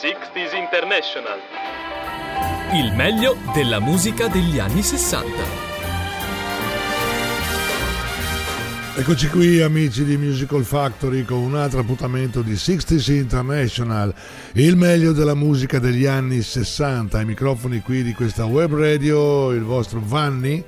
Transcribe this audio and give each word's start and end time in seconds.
60s 0.00 0.54
International. 0.56 1.38
Il 2.72 2.94
meglio 2.94 3.36
della 3.52 3.80
musica 3.80 4.28
degli 4.28 4.60
anni 4.60 4.80
60. 4.80 5.26
Eccoci 8.94 9.28
qui 9.28 9.60
amici 9.60 10.04
di 10.04 10.16
Musical 10.16 10.62
Factory 10.62 11.24
con 11.24 11.38
un 11.38 11.56
altro 11.56 11.80
appuntamento 11.80 12.42
di 12.42 12.52
60s 12.52 13.10
International, 13.10 14.14
il 14.52 14.76
meglio 14.76 15.10
della 15.10 15.34
musica 15.34 15.80
degli 15.80 16.06
anni 16.06 16.42
60, 16.42 17.18
ai 17.18 17.24
microfoni 17.24 17.80
qui 17.80 18.04
di 18.04 18.14
questa 18.14 18.44
web 18.44 18.72
radio, 18.76 19.50
il 19.50 19.64
vostro 19.64 20.00
Vanni 20.00 20.64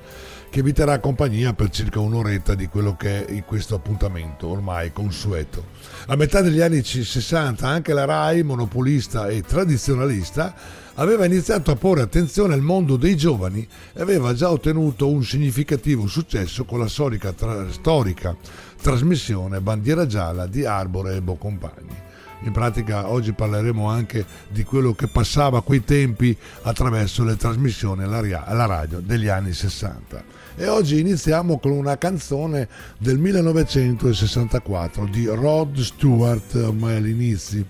che 0.51 0.61
vi 0.61 0.73
terrà 0.73 0.99
compagnia 0.99 1.53
per 1.53 1.69
circa 1.69 2.01
un'oretta 2.01 2.55
di 2.55 2.67
quello 2.67 2.97
che 2.97 3.25
è 3.25 3.43
questo 3.45 3.73
appuntamento 3.73 4.47
ormai 4.47 4.91
consueto. 4.91 5.67
A 6.07 6.17
metà 6.17 6.41
degli 6.41 6.59
anni 6.59 6.83
60 6.83 7.65
anche 7.65 7.93
la 7.93 8.03
RAI, 8.03 8.43
monopolista 8.43 9.29
e 9.29 9.43
tradizionalista, 9.43 10.53
aveva 10.95 11.23
iniziato 11.23 11.71
a 11.71 11.77
porre 11.77 12.01
attenzione 12.01 12.53
al 12.53 12.59
mondo 12.59 12.97
dei 12.97 13.15
giovani 13.15 13.65
e 13.93 14.01
aveva 14.01 14.33
già 14.33 14.51
ottenuto 14.51 15.09
un 15.09 15.23
significativo 15.23 16.05
successo 16.05 16.65
con 16.65 16.79
la 16.79 16.89
storica, 16.89 17.31
tra, 17.31 17.71
storica 17.71 18.35
trasmissione 18.81 19.61
Bandiera 19.61 20.05
Gialla 20.05 20.47
di 20.47 20.65
Arbore 20.65 21.15
e 21.15 21.21
Bo 21.21 21.35
Compagni. 21.35 22.09
In 22.43 22.51
pratica 22.51 23.07
oggi 23.07 23.31
parleremo 23.31 23.87
anche 23.87 24.25
di 24.49 24.65
quello 24.65 24.93
che 24.93 25.07
passava 25.07 25.59
a 25.59 25.61
quei 25.61 25.85
tempi 25.85 26.35
attraverso 26.63 27.23
le 27.23 27.37
trasmissioni 27.37 28.03
alla 28.03 28.65
radio 28.65 28.99
degli 28.99 29.29
anni 29.29 29.53
60. 29.53 30.40
E 30.55 30.67
oggi 30.67 30.99
iniziamo 30.99 31.59
con 31.59 31.71
una 31.71 31.97
canzone 31.97 32.67
del 32.97 33.17
1964 33.17 35.05
di 35.05 35.25
Rod 35.25 35.79
Stewart, 35.79 36.55
ormai 36.55 36.97
all'inizio. 36.97 37.65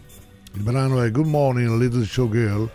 Il 0.54 0.62
brano 0.62 1.02
è 1.02 1.12
Good 1.12 1.28
Morning 1.28 1.80
Little 1.80 2.06
Showgirl 2.06 2.70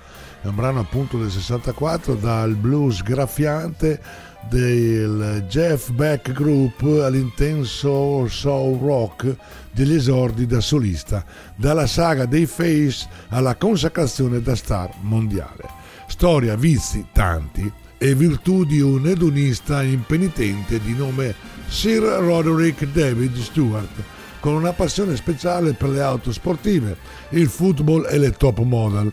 è 0.46 0.48
un 0.48 0.54
brano 0.54 0.78
appunto 0.78 1.18
del 1.18 1.28
64 1.28 2.14
dal 2.14 2.54
blues 2.54 3.02
graffiante 3.02 4.00
del 4.48 5.44
Jeff 5.48 5.90
Beck 5.90 6.30
Group 6.30 6.82
all'intenso 7.02 8.28
soul 8.28 8.78
rock 8.78 9.34
degli 9.72 9.94
esordi 9.94 10.46
da 10.46 10.60
solista, 10.60 11.24
dalla 11.56 11.88
saga 11.88 12.26
dei 12.26 12.46
Face 12.46 13.08
alla 13.30 13.56
consacrazione 13.56 14.40
da 14.40 14.54
star 14.54 14.90
mondiale. 15.00 15.64
Storia, 16.06 16.54
vizi 16.54 17.06
tanti 17.12 17.68
e 17.98 18.14
virtù 18.14 18.64
di 18.64 18.80
un 18.80 19.06
edonista 19.06 19.82
impenitente 19.82 20.80
di 20.80 20.94
nome 20.94 21.34
Sir 21.68 22.02
Roderick 22.02 22.86
David 22.86 23.36
Stewart, 23.36 24.02
con 24.40 24.54
una 24.54 24.72
passione 24.72 25.16
speciale 25.16 25.72
per 25.72 25.88
le 25.88 26.02
auto 26.02 26.32
sportive, 26.32 26.96
il 27.30 27.48
football 27.48 28.06
e 28.08 28.18
le 28.18 28.32
top 28.32 28.60
model. 28.60 29.12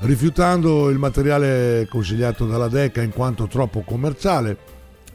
Rifiutando 0.00 0.90
il 0.90 0.98
materiale 0.98 1.86
consigliato 1.88 2.46
dalla 2.46 2.68
Decca 2.68 3.00
in 3.00 3.10
quanto 3.10 3.46
troppo 3.46 3.82
commerciale, 3.82 4.56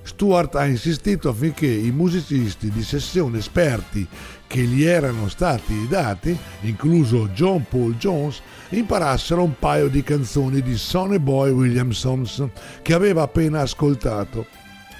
Stuart 0.02 0.56
ha 0.56 0.66
insistito 0.66 1.30
affinché 1.30 1.68
i 1.68 1.92
musicisti 1.92 2.72
di 2.72 2.82
sessione 2.82 3.38
esperti 3.38 4.08
che 4.50 4.62
gli 4.62 4.84
erano 4.84 5.30
stati 5.30 5.88
dati, 5.88 6.36
incluso 6.62 7.28
John 7.28 7.64
Paul 7.70 7.96
Jones, 7.98 8.42
imparassero 8.70 9.44
un 9.44 9.54
paio 9.60 9.90
di 9.90 10.02
canzoni 10.02 10.64
di 10.64 10.76
Sonny 10.76 11.20
Boy 11.20 11.52
Williamson 11.52 12.28
che 12.82 12.96
aveva 12.96 13.22
appena 13.22 13.62
ascoltato. 13.62 14.48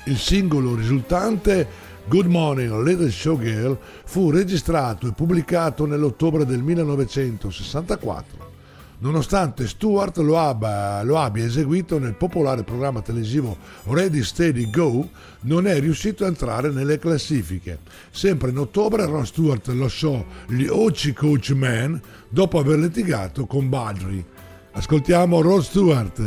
Il 0.06 0.20
singolo 0.20 0.76
risultante 0.76 1.68
Good 2.06 2.28
Morning 2.28 2.72
Little 2.84 3.10
Showgirl 3.10 3.76
fu 4.06 4.30
registrato 4.30 5.08
e 5.08 5.14
pubblicato 5.14 5.88
nell'ottobre 5.88 6.46
del 6.46 6.62
1964 6.62 8.59
nonostante 9.00 9.68
Stewart 9.68 10.18
lo 10.18 10.40
abbia, 10.40 11.04
lo 11.04 11.20
abbia, 11.20 11.46
eseguito 11.46 12.00
nel 12.00 12.16
popolare 12.16 12.64
programma 12.64 13.02
televisivo 13.02 13.58
Ready 13.84 14.24
Steady 14.24 14.70
Go, 14.70 15.10
non 15.42 15.68
è 15.68 15.80
riuscito 15.80 16.24
a 16.24 16.28
entrare 16.28 16.70
nelle 16.70 17.00
classifiche. 17.00 17.80
Sempre 18.12 18.52
in 18.52 18.58
ottobre 18.58 19.06
Ron 19.06 19.26
Stewart 19.26 19.68
lasciò 19.70 20.24
gli 20.48 20.68
Ochi 20.68 21.14
Coach 21.14 21.52
Man 21.52 22.02
dopo 22.30 22.60
aver 22.60 22.80
litigato 22.80 23.46
con 23.46 23.70
Badri. 23.70 24.24
Ascoltiamo 24.72 25.42
Ron 25.42 25.64
Stewart, 25.64 26.22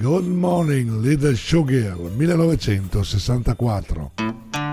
Good 0.00 0.26
Morning 0.26 1.00
Little 1.00 1.34
Showgirl 1.34 2.12
1964. 2.16 4.71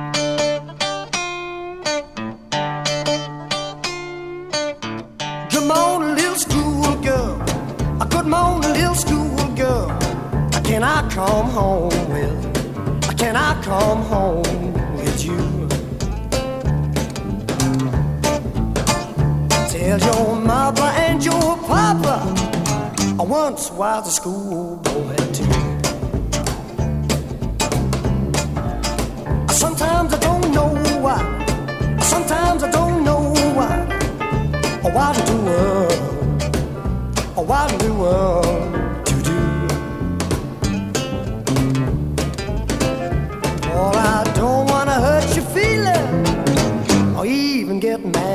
Come 11.39 11.51
home 11.51 12.09
with? 12.11 13.17
Can 13.17 13.35
I 13.37 13.53
come 13.63 14.01
home 14.13 14.73
with 14.97 15.23
you? 15.23 15.69
Tell 19.71 19.99
your 19.99 20.35
mother 20.35 20.89
and 21.05 21.23
your 21.23 21.55
papa 21.69 22.17
I 23.19 23.23
once 23.23 23.71
was 23.71 24.07
a 24.07 24.11
schoolboy 24.11 25.15
too. 25.37 25.59
Sometimes 29.63 30.13
I 30.13 30.19
don't 30.19 30.51
know 30.51 30.71
why. 31.05 31.19
Sometimes 32.01 32.63
I 32.63 32.71
don't 32.71 33.05
know 33.05 33.33
why. 33.57 33.75
Or 34.83 34.91
why 34.91 35.13
to 35.13 35.25
do 35.25 35.37
world. 35.47 35.91
Or 37.37 37.43
oh, 37.43 37.45
why 37.49 37.77
do 37.77 37.93
world. 37.93 38.78
Get 47.89 48.28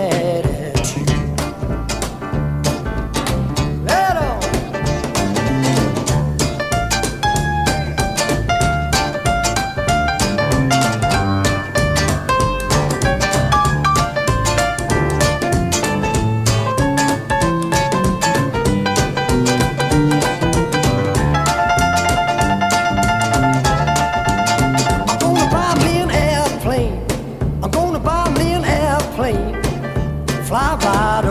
Fly 30.55 30.77
right 30.85 31.24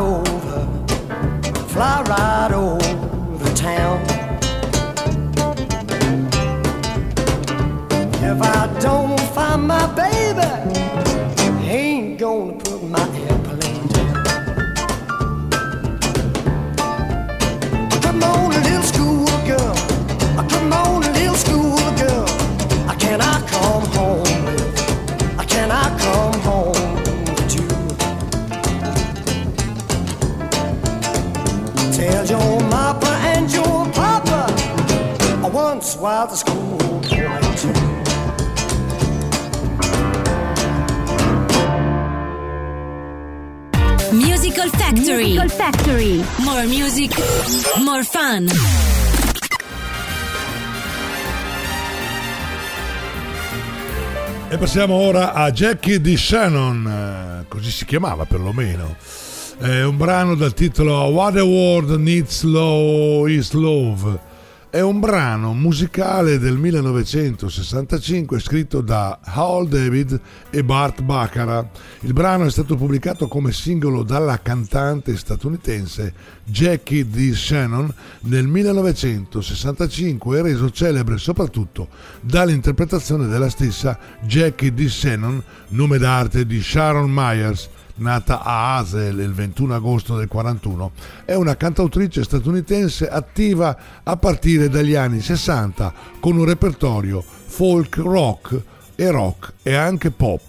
once 36.03 36.31
was 36.31 36.33
a 36.33 36.45
schoolboy 36.45 37.39
too. 37.55 37.71
Musical 44.11 44.69
Factory. 44.69 45.23
Musical 45.23 45.49
Factory. 45.49 46.23
More 46.39 46.65
music, 46.65 47.15
more 47.85 48.03
fun. 48.03 48.49
E 54.49 54.57
passiamo 54.57 54.95
ora 54.95 55.31
a 55.33 55.51
Jackie 55.51 56.01
di 56.01 56.17
Shannon, 56.17 56.85
eh, 56.85 57.45
così 57.47 57.71
si 57.71 57.85
chiamava 57.85 58.25
perlomeno. 58.25 58.97
È 59.57 59.83
un 59.83 59.95
brano 59.95 60.35
dal 60.35 60.53
titolo 60.53 60.95
What 61.05 61.35
the 61.35 61.41
World 61.41 61.91
Needs 61.91 62.43
Low 62.43 63.25
is 63.25 63.53
Love. 63.53 64.31
È 64.73 64.81
un 64.81 64.99
brano 64.99 65.53
musicale 65.53 66.39
del 66.39 66.57
1965 66.57 68.39
scritto 68.39 68.81
da 68.81 69.19
Howell 69.35 69.67
David 69.67 70.19
e 70.49 70.63
Bart 70.63 71.03
Baccarat. 71.03 71.79
Il 71.99 72.13
brano 72.13 72.45
è 72.45 72.49
stato 72.49 72.75
pubblicato 72.75 73.27
come 73.27 73.51
singolo 73.51 74.01
dalla 74.01 74.41
cantante 74.41 75.15
statunitense 75.15 76.11
Jackie 76.43 77.07
D. 77.07 77.33
Shannon 77.33 77.93
nel 78.21 78.47
1965 78.47 80.39
e 80.39 80.41
reso 80.41 80.71
celebre 80.71 81.19
soprattutto 81.19 81.89
dall'interpretazione 82.21 83.27
della 83.27 83.49
stessa 83.49 83.95
Jackie 84.21 84.73
D. 84.73 84.87
Shannon, 84.87 85.43
nome 85.67 85.99
d'arte 85.99 86.47
di 86.47 86.59
Sharon 86.63 87.11
Myers 87.11 87.69
nata 87.95 88.41
a 88.41 88.77
Hasel 88.77 89.19
il 89.19 89.33
21 89.33 89.75
agosto 89.75 90.15
del 90.17 90.27
41, 90.27 90.91
è 91.25 91.33
una 91.35 91.55
cantautrice 91.55 92.23
statunitense 92.23 93.07
attiva 93.07 93.77
a 94.03 94.17
partire 94.17 94.69
dagli 94.69 94.95
anni 94.95 95.19
60 95.19 95.93
con 96.19 96.37
un 96.37 96.45
repertorio 96.45 97.21
folk 97.21 97.97
rock 97.97 98.61
e 98.95 99.11
rock 99.11 99.53
e 99.61 99.75
anche 99.75 100.11
pop. 100.11 100.41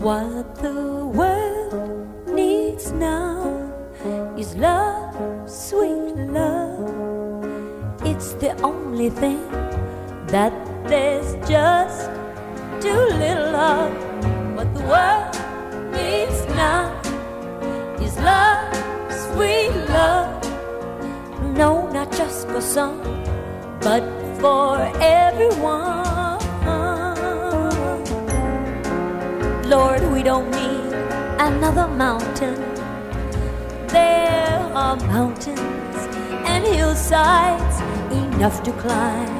What 0.00 0.58
the 0.60 0.72
world 1.12 2.32
needs 2.32 2.90
now 2.92 3.70
is 4.36 4.54
love, 4.54 5.14
sweet 5.46 6.16
love. 6.30 6.90
It's 8.02 8.34
the 8.38 8.54
only 8.62 9.10
thing 9.10 9.59
that 10.30 10.52
there's 10.86 11.34
just 11.48 12.08
too 12.80 13.02
little 13.18 13.56
of 13.56 13.90
what 14.54 14.72
the 14.74 14.84
world 14.86 15.34
needs 15.90 16.46
now 16.54 16.86
is 18.00 18.16
love, 18.18 18.72
sweet 19.10 19.74
love. 19.88 20.30
No, 21.56 21.88
not 21.90 22.12
just 22.12 22.46
for 22.46 22.60
some, 22.60 23.02
but 23.80 24.04
for 24.40 24.78
everyone. 25.00 26.38
Lord, 29.68 30.02
we 30.12 30.22
don't 30.22 30.48
need 30.50 30.92
another 31.40 31.88
mountain. 31.88 32.54
There 33.88 34.60
are 34.74 34.96
mountains 34.96 35.98
and 36.46 36.64
hillsides 36.64 37.80
enough 38.12 38.62
to 38.62 38.72
climb. 38.74 39.39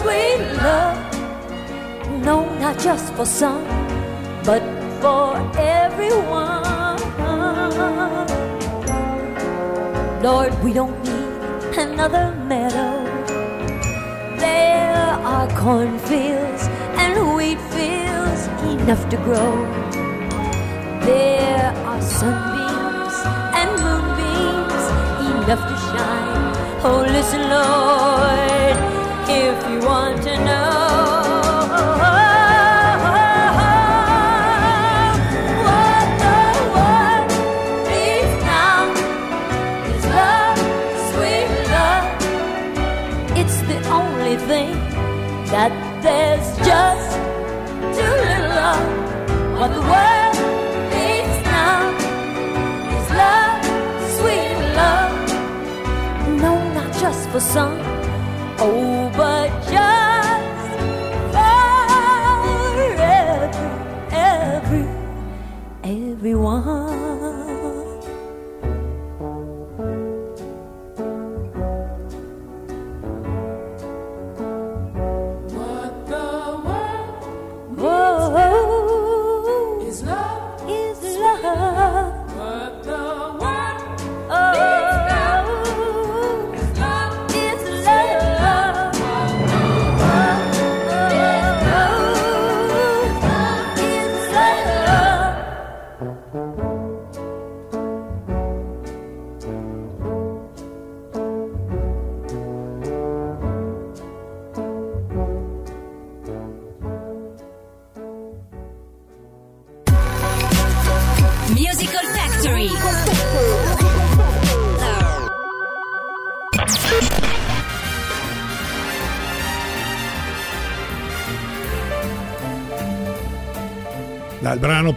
sweet 0.00 0.40
love. 0.64 0.96
No, 2.24 2.36
not 2.58 2.78
just 2.78 3.12
for 3.14 3.26
some, 3.26 3.64
but 4.44 4.62
for 5.00 5.36
everyone. 5.58 6.98
Lord, 10.22 10.52
we 10.62 10.72
don't 10.72 10.96
need 11.02 11.78
another 11.78 12.26
meadow. 12.50 12.92
There 14.38 15.12
are 15.32 15.48
cornfields 15.56 16.64
and 17.02 17.12
wheat 17.36 17.60
fields 17.74 18.42
enough 18.74 19.08
to 19.12 19.16
grow. 19.26 19.52
There 21.08 21.72
are 21.88 22.02
sunbeams 22.02 23.16
and 23.58 23.70
moonbeams 23.84 24.84
enough 25.30 25.62
to 25.70 25.76
shine. 25.88 26.46
Oh, 26.84 27.00
listen, 27.16 27.42
Lord, 27.56 28.99
if 29.30 29.58
you 29.70 29.78
want 29.86 30.22
to 30.22 30.34
know. 30.44 30.70
what 35.66 36.46
the 36.58 36.66
world 36.76 37.30
needs 37.90 38.34
now 38.54 38.78
is 39.92 40.04
love, 40.18 40.58
sweet 41.10 41.50
love. 41.76 42.06
It's 43.40 43.58
the 43.70 43.78
only 43.98 44.36
thing 44.50 44.74
that 45.54 45.72
there's 46.02 46.48
just 46.70 47.10
too 47.96 48.14
little. 48.28 48.80
What 49.58 49.70
the 49.78 49.84
world 49.92 50.36
needs 50.94 51.36
now 51.58 51.78
is 52.96 53.06
love, 53.22 53.62
sweet 54.18 54.58
love. 54.80 55.12
No, 56.44 56.52
not 56.78 56.90
just 57.04 57.28
for 57.30 57.40
some, 57.40 57.89
oh, 58.62 59.10
but 59.16 59.39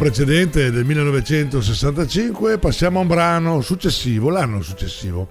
precedente 0.04 0.70
del 0.70 0.84
1965 0.84 2.58
passiamo 2.58 3.00
a 3.00 3.04
un 3.04 3.08
brano 3.08 3.62
successivo, 3.62 4.30
l'anno 4.30 4.62
successivo. 4.62 5.30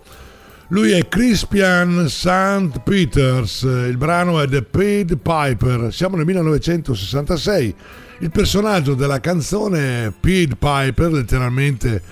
Lui 0.69 0.93
è 0.93 1.09
Crispian 1.09 2.09
St. 2.09 2.81
Peters, 2.83 3.65
il 3.65 3.99
brano 3.99 4.41
è 4.41 4.49
The 4.49 4.63
Paid 4.63 5.19
Piper, 5.19 5.93
siamo 5.93 6.17
nel 6.17 6.25
1966. 6.25 7.75
Il 8.21 8.31
personaggio 8.31 8.95
della 8.95 9.21
canzone 9.21 10.11
Pied 10.19 10.57
Piper, 10.57 11.13
letteralmente 11.13 12.03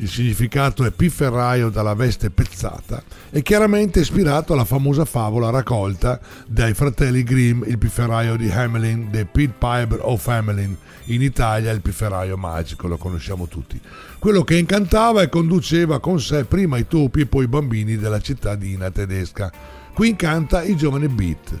il 0.00 0.08
significato 0.08 0.84
è 0.86 0.90
pifferraio 0.90 1.68
dalla 1.68 1.94
veste 1.94 2.30
pezzata, 2.30 3.02
è 3.28 3.42
chiaramente 3.42 4.00
ispirato 4.00 4.54
alla 4.54 4.64
famosa 4.64 5.04
favola 5.04 5.50
raccolta 5.50 6.18
dai 6.46 6.72
fratelli 6.72 7.22
Grimm, 7.22 7.64
il 7.66 7.76
pifferraio 7.76 8.36
di 8.36 8.50
Hamelin, 8.50 9.10
The 9.10 9.26
Pied 9.26 9.50
Piper 9.58 9.98
of 10.00 10.26
Hamelin, 10.26 10.74
in 11.06 11.20
Italia 11.20 11.70
il 11.70 11.82
pifferraio 11.82 12.38
magico, 12.38 12.88
lo 12.88 12.96
conosciamo 12.96 13.46
tutti. 13.46 13.78
Quello 14.18 14.42
che 14.42 14.56
incantava 14.56 15.20
e 15.20 15.28
conduceva 15.28 16.00
con 16.00 16.18
sé 16.18 16.44
prima 16.44 16.78
i 16.78 16.86
topi 16.86 17.20
e 17.20 17.26
poi 17.26 17.44
i 17.44 17.48
bambini 17.48 17.98
della 17.98 18.20
cittadina 18.20 18.90
tedesca. 18.90 19.52
Qui 19.92 20.08
incanta 20.08 20.62
i 20.62 20.76
giovani 20.76 21.08
Beat. 21.08 21.60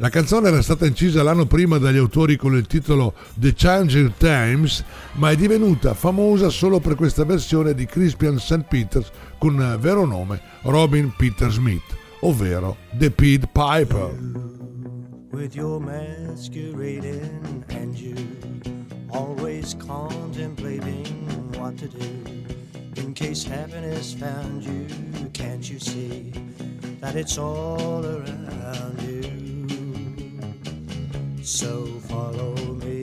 La 0.00 0.08
canzone 0.08 0.48
era 0.48 0.62
stata 0.62 0.86
incisa 0.86 1.22
l'anno 1.22 1.44
prima 1.44 1.76
dagli 1.76 1.98
autori 1.98 2.36
con 2.36 2.56
il 2.56 2.66
titolo 2.66 3.12
The 3.34 3.52
Changing 3.54 4.14
Times, 4.16 4.82
ma 5.16 5.30
è 5.30 5.36
divenuta 5.36 5.92
famosa 5.92 6.48
solo 6.48 6.80
per 6.80 6.94
questa 6.94 7.26
versione 7.26 7.74
di 7.74 7.84
Crispian 7.84 8.38
St. 8.38 8.64
Peters 8.66 9.10
con 9.36 9.76
vero 9.78 10.06
nome 10.06 10.40
Robin 10.62 11.12
Peter 11.14 11.50
Smith, 11.50 11.94
ovvero 12.20 12.78
The 12.92 13.10
Pied 13.10 13.50
Piper. 13.52 14.48
with 15.32 15.54
your 15.54 15.78
masquerading 15.80 17.64
and 17.68 17.94
you 17.94 18.16
always 19.10 19.74
contemplating 19.74 21.04
what 21.58 21.76
to 21.76 21.88
do. 21.88 22.24
In 22.96 23.12
case 23.12 23.44
happiness 23.44 24.14
found 24.14 24.64
you, 24.64 24.86
can't 25.32 25.68
you 25.70 25.78
see 25.78 26.32
that 27.00 27.16
it's 27.16 27.38
all 27.38 28.04
around 28.04 29.02
you? 29.02 29.39
So 31.42 31.86
follow 32.08 32.54
me. 32.84 33.02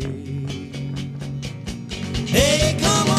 Hey, 2.28 2.78
come 2.80 3.10
on, 3.10 3.17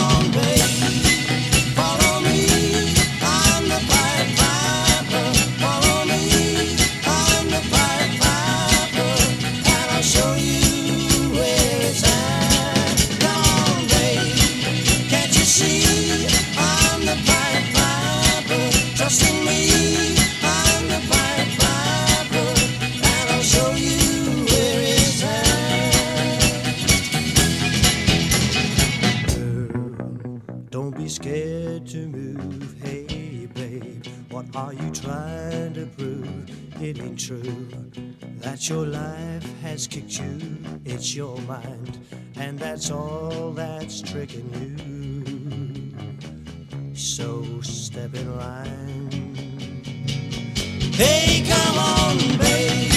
It 36.88 37.02
ain't 37.02 37.20
true 37.20 37.42
that 38.38 38.66
your 38.70 38.86
life 38.86 39.60
has 39.60 39.86
kicked 39.86 40.20
you. 40.20 40.56
It's 40.86 41.14
your 41.14 41.36
mind, 41.42 41.98
and 42.36 42.58
that's 42.58 42.90
all 42.90 43.52
that's 43.52 44.00
tricking 44.00 44.48
you. 46.88 46.94
So 46.94 47.60
step 47.60 48.14
in 48.14 48.38
line. 48.38 49.34
Hey, 50.94 51.44
come 51.46 51.78
on, 51.78 52.38
babe. 52.38 52.87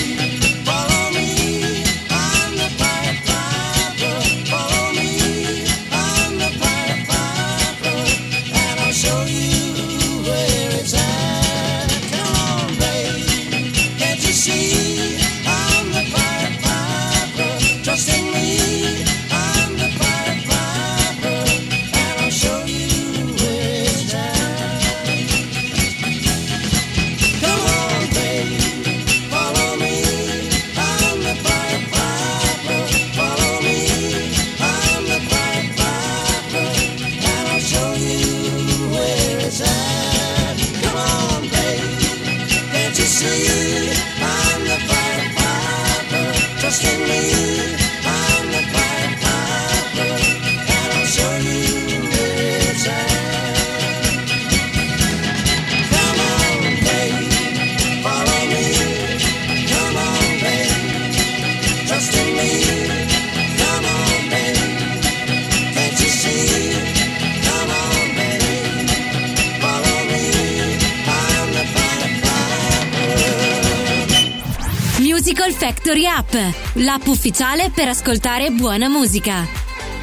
L'app 76.84 77.06
ufficiale 77.08 77.70
per 77.70 77.88
ascoltare 77.88 78.50
buona 78.50 78.90
musica. 78.90 79.46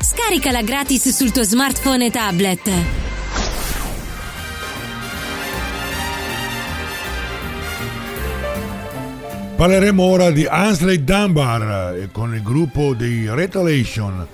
Scaricala 0.01 0.63
gratis 0.63 1.09
sul 1.09 1.33
tuo 1.33 1.43
smartphone 1.43 2.07
e 2.07 2.11
tablet. 2.11 2.71
Parleremo 9.57 10.03
ora 10.05 10.31
di 10.31 10.47
Ansley 10.47 11.03
Dunbar 11.03 11.97
eh, 11.97 12.11
con 12.13 12.33
il 12.33 12.43
gruppo 12.43 12.95
dei 12.95 13.29
Retaliation. 13.29 14.25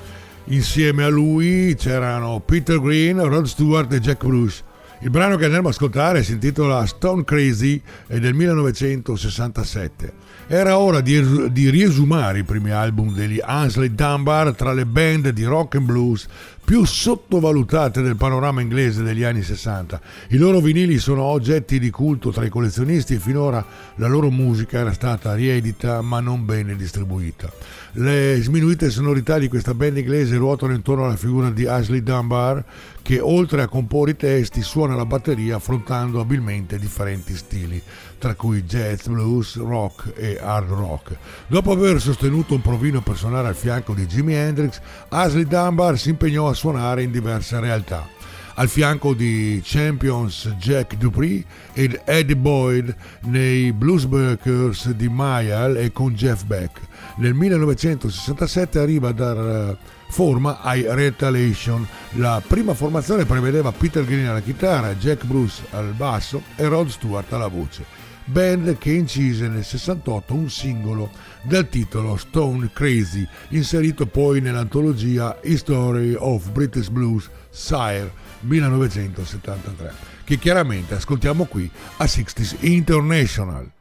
Insieme 0.47 1.05
a 1.05 1.09
lui 1.09 1.75
c'erano 1.79 2.41
Peter 2.41 2.79
Green, 2.79 3.23
Rod 3.27 3.47
Stewart 3.47 3.91
e 3.95 4.01
Jack 4.01 4.23
Bruce. 4.23 4.63
Il 5.01 5.09
brano 5.09 5.37
che 5.37 5.47
andremo 5.47 5.69
ad 5.69 5.75
ascoltare 5.75 6.23
si 6.23 6.33
intitola 6.33 6.85
Stone 6.85 7.25
Crazy 7.25 7.81
e 8.07 8.21
del 8.21 8.35
1967. 8.35 10.24
Era 10.47 10.77
ora 10.77 11.01
di, 11.01 11.51
di 11.53 11.71
riesumare 11.71 12.41
i 12.41 12.45
primi 12.45 12.71
album 12.71 13.15
degli 13.15 13.41
Ansley 13.43 13.95
Dunbar 13.95 14.55
tra 14.55 14.75
le 14.75 14.85
band 14.85 15.31
di 15.31 15.45
rock 15.45 15.77
and 15.77 15.87
blues 15.87 16.27
più 16.65 16.85
sottovalutate 16.87 18.01
del 18.01 18.17
panorama 18.17 18.63
inglese 18.63 19.03
degli 19.03 19.23
anni 19.23 19.43
60. 19.43 20.01
I 20.29 20.39
loro 20.39 20.61
vinili 20.61 20.99
sono 20.99 21.23
oggetti 21.23 21.79
di 21.79 21.91
culto 21.91 22.31
tra 22.31 22.45
i 22.45 22.49
collezionisti 22.49 23.15
e 23.15 23.19
finora 23.19 23.65
la 23.97 24.09
loro 24.09 24.31
musica 24.31 24.79
era 24.79 24.93
stata 24.95 25.35
riedita 25.35 26.01
ma 26.01 26.21
non 26.21 26.47
bene 26.47 26.75
distribuita. 26.75 27.53
Le 27.97 28.39
sminuite 28.41 28.91
sonorità 28.91 29.39
di 29.39 29.49
questa 29.49 29.75
band 29.75 29.99
inglese 29.99 30.37
ruotano 30.37 30.73
intorno 30.73 31.05
alla 31.05 31.17
figura 31.17 31.51
di 31.51 31.67
Ashley 31.67 32.03
Dunbar 32.03 32.65
che 33.05 33.21
oltre 33.21 33.61
a 33.61 33.69
comporre 33.69 34.13
i 34.13 34.17
testi 34.17 34.63
suona 34.63 34.95
la 34.95 35.05
batteria 35.05 35.57
affrontando 35.57 36.21
abilmente 36.21 36.79
differenti 36.79 37.37
stili, 37.37 37.81
tra 38.19 38.35
cui 38.35 38.65
jazz, 38.65 39.09
blues, 39.09 39.57
rock 39.59 40.15
e 40.17 40.39
hard 40.41 40.71
rock. 40.71 41.17
Dopo 41.47 41.71
aver 41.73 42.01
sostenuto 42.01 42.55
un 42.55 42.63
provino 42.63 43.03
per 43.03 43.19
suonare 43.19 43.49
al 43.49 43.55
fianco 43.55 43.93
di 43.93 44.07
Jimi 44.07 44.33
Hendrix, 44.33 44.81
Ashley 45.11 45.45
Dunbar 45.45 45.99
si 45.99 46.09
impegnò 46.09 46.49
a 46.49 46.54
suonare 46.55 47.03
in 47.03 47.11
diverse 47.11 47.61
realtà 47.61 48.15
al 48.55 48.69
fianco 48.69 49.15
di 49.15 49.61
Champions 49.65 50.55
Jack 50.59 50.97
Dupree 50.97 51.45
ed 51.73 52.01
Eddie 52.05 52.37
Boyd 52.37 52.95
nei 53.23 53.73
Bluesbreakers 53.73 54.91
di 54.91 55.09
Mayall 55.09 55.77
e 55.77 55.93
con 55.93 56.15
Jeff 56.15 56.45
Beck. 56.45 56.81
Nel 57.17 57.35
1967 57.35 58.79
arriva 58.79 59.09
a 59.09 59.13
dar 59.13 59.77
forma 60.09 60.61
ai 60.61 60.85
Retaliation. 60.87 61.87
La 62.13 62.41
prima 62.47 62.75
formazione 62.75 63.25
prevedeva 63.25 63.73
Peter 63.73 64.05
Green 64.05 64.27
alla 64.27 64.41
chitarra, 64.41 64.95
Jack 64.95 65.25
Bruce 65.25 65.63
al 65.71 65.93
basso 65.97 66.43
e 66.57 66.67
Rod 66.67 66.89
Stewart 66.89 67.33
alla 67.33 67.49
voce. 67.49 68.04
Band 68.27 68.79
che 68.79 68.91
incise 68.91 69.49
nel 69.49 69.65
68 69.65 70.35
un 70.35 70.49
singolo 70.49 71.11
dal 71.43 71.69
titolo 71.69 72.17
Stone 72.17 72.71
Crazy, 72.73 73.27
inserito 73.49 74.07
poi 74.07 74.41
nell'antologia 74.41 75.39
History 75.43 76.15
of 76.19 76.51
British 76.51 76.89
Blues 76.89 77.29
Sire 77.51 78.11
1973, 78.41 79.93
che 80.25 80.39
chiaramente 80.39 80.95
ascoltiamo 80.95 81.45
qui 81.45 81.71
a 81.99 82.05
60s 82.05 82.57
International. 82.61 83.74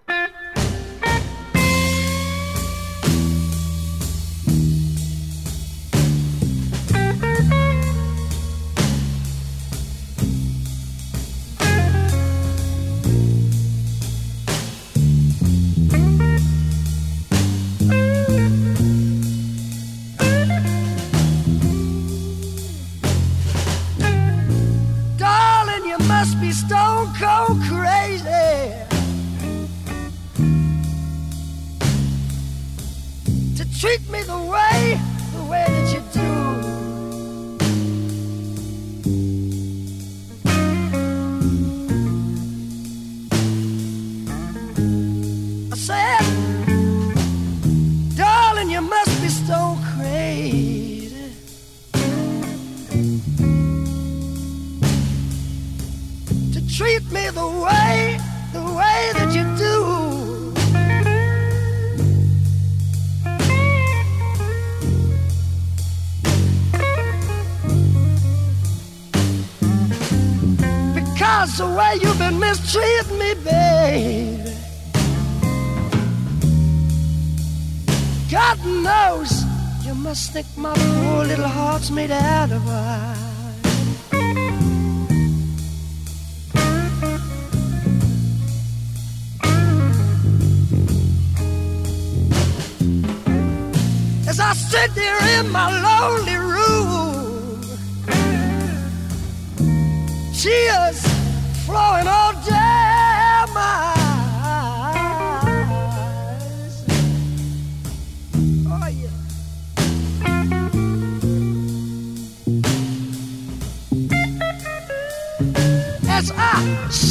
You've 72.54 73.12
me, 73.20 73.34
baby. 73.44 74.54
God 78.30 78.58
knows 78.66 79.44
you 79.86 79.96
must 79.96 80.32
think 80.32 80.48
my 80.58 80.74
poor 80.74 81.26
little 81.26 81.48
heart's 81.48 81.90
made 81.90 82.12
out 82.12 82.52
of 82.52 82.68
iron. 82.68 83.20
As 94.28 94.40
I 94.40 94.54
sit 94.54 94.96
there 94.96 95.40
in 95.40 95.52
my 95.52 95.70
lonely 95.88 96.38
room, 96.38 97.62
tears 100.34 101.02
flowing 101.66 102.08
all 102.08 102.33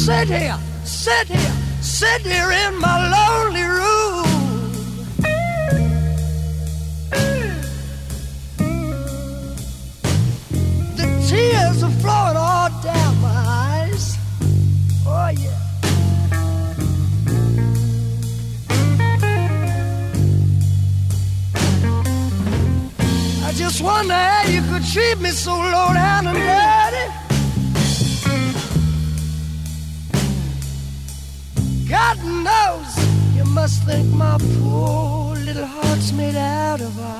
sit 0.03 0.27
here, 0.27 0.59
sit 0.83 1.27
here, 1.27 1.53
sit 1.81 2.21
here 2.21 2.51
in 2.51 2.79
my 2.79 3.09
lonely. 3.09 3.52
Treat 24.93 25.19
me 25.19 25.31
so 25.31 25.55
low 25.57 25.89
down 25.91 26.27
and 26.27 26.37
dirty. 26.37 27.05
God 31.89 32.17
knows 32.47 32.91
you 33.35 33.43
must 33.45 33.81
think 33.85 34.07
my 34.13 34.37
poor 34.59 35.35
little 35.35 35.65
heart's 35.65 36.11
made 36.11 36.35
out 36.35 36.79
of. 36.81 37.12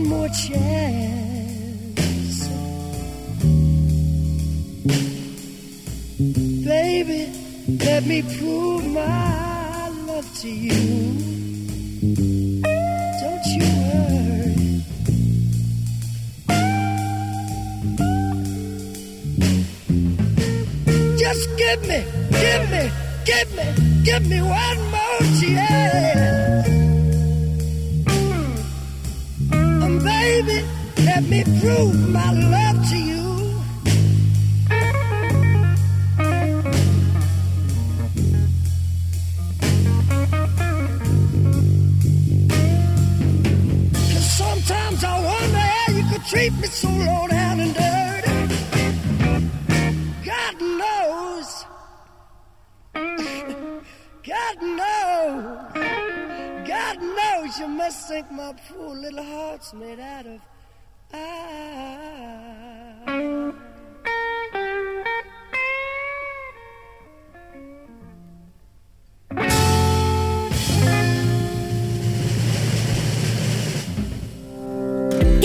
One 0.00 0.08
more 0.08 0.28
chance. 0.28 1.68
Baby, 6.64 7.32
let 7.84 8.06
me 8.06 8.22
prove 8.22 8.86
my 8.86 9.88
love 10.06 10.38
to 10.40 10.48
you. 10.48 10.79
Me 46.58 46.66
so 46.66 46.88
low 46.88 47.26
down 47.28 47.60
and 47.60 47.74
dirty. 47.74 48.32
God 50.24 50.60
knows. 50.60 51.64
God 54.24 54.62
knows. 54.62 55.72
God 56.66 56.96
knows 57.02 57.58
you 57.58 57.68
must 57.68 58.08
think 58.08 58.30
my 58.30 58.52
poor 58.68 58.94
little 58.94 59.24
heart's 59.24 59.72
made 59.74 60.00
out 60.00 60.26
of 60.26 60.40
ice. 61.12 61.60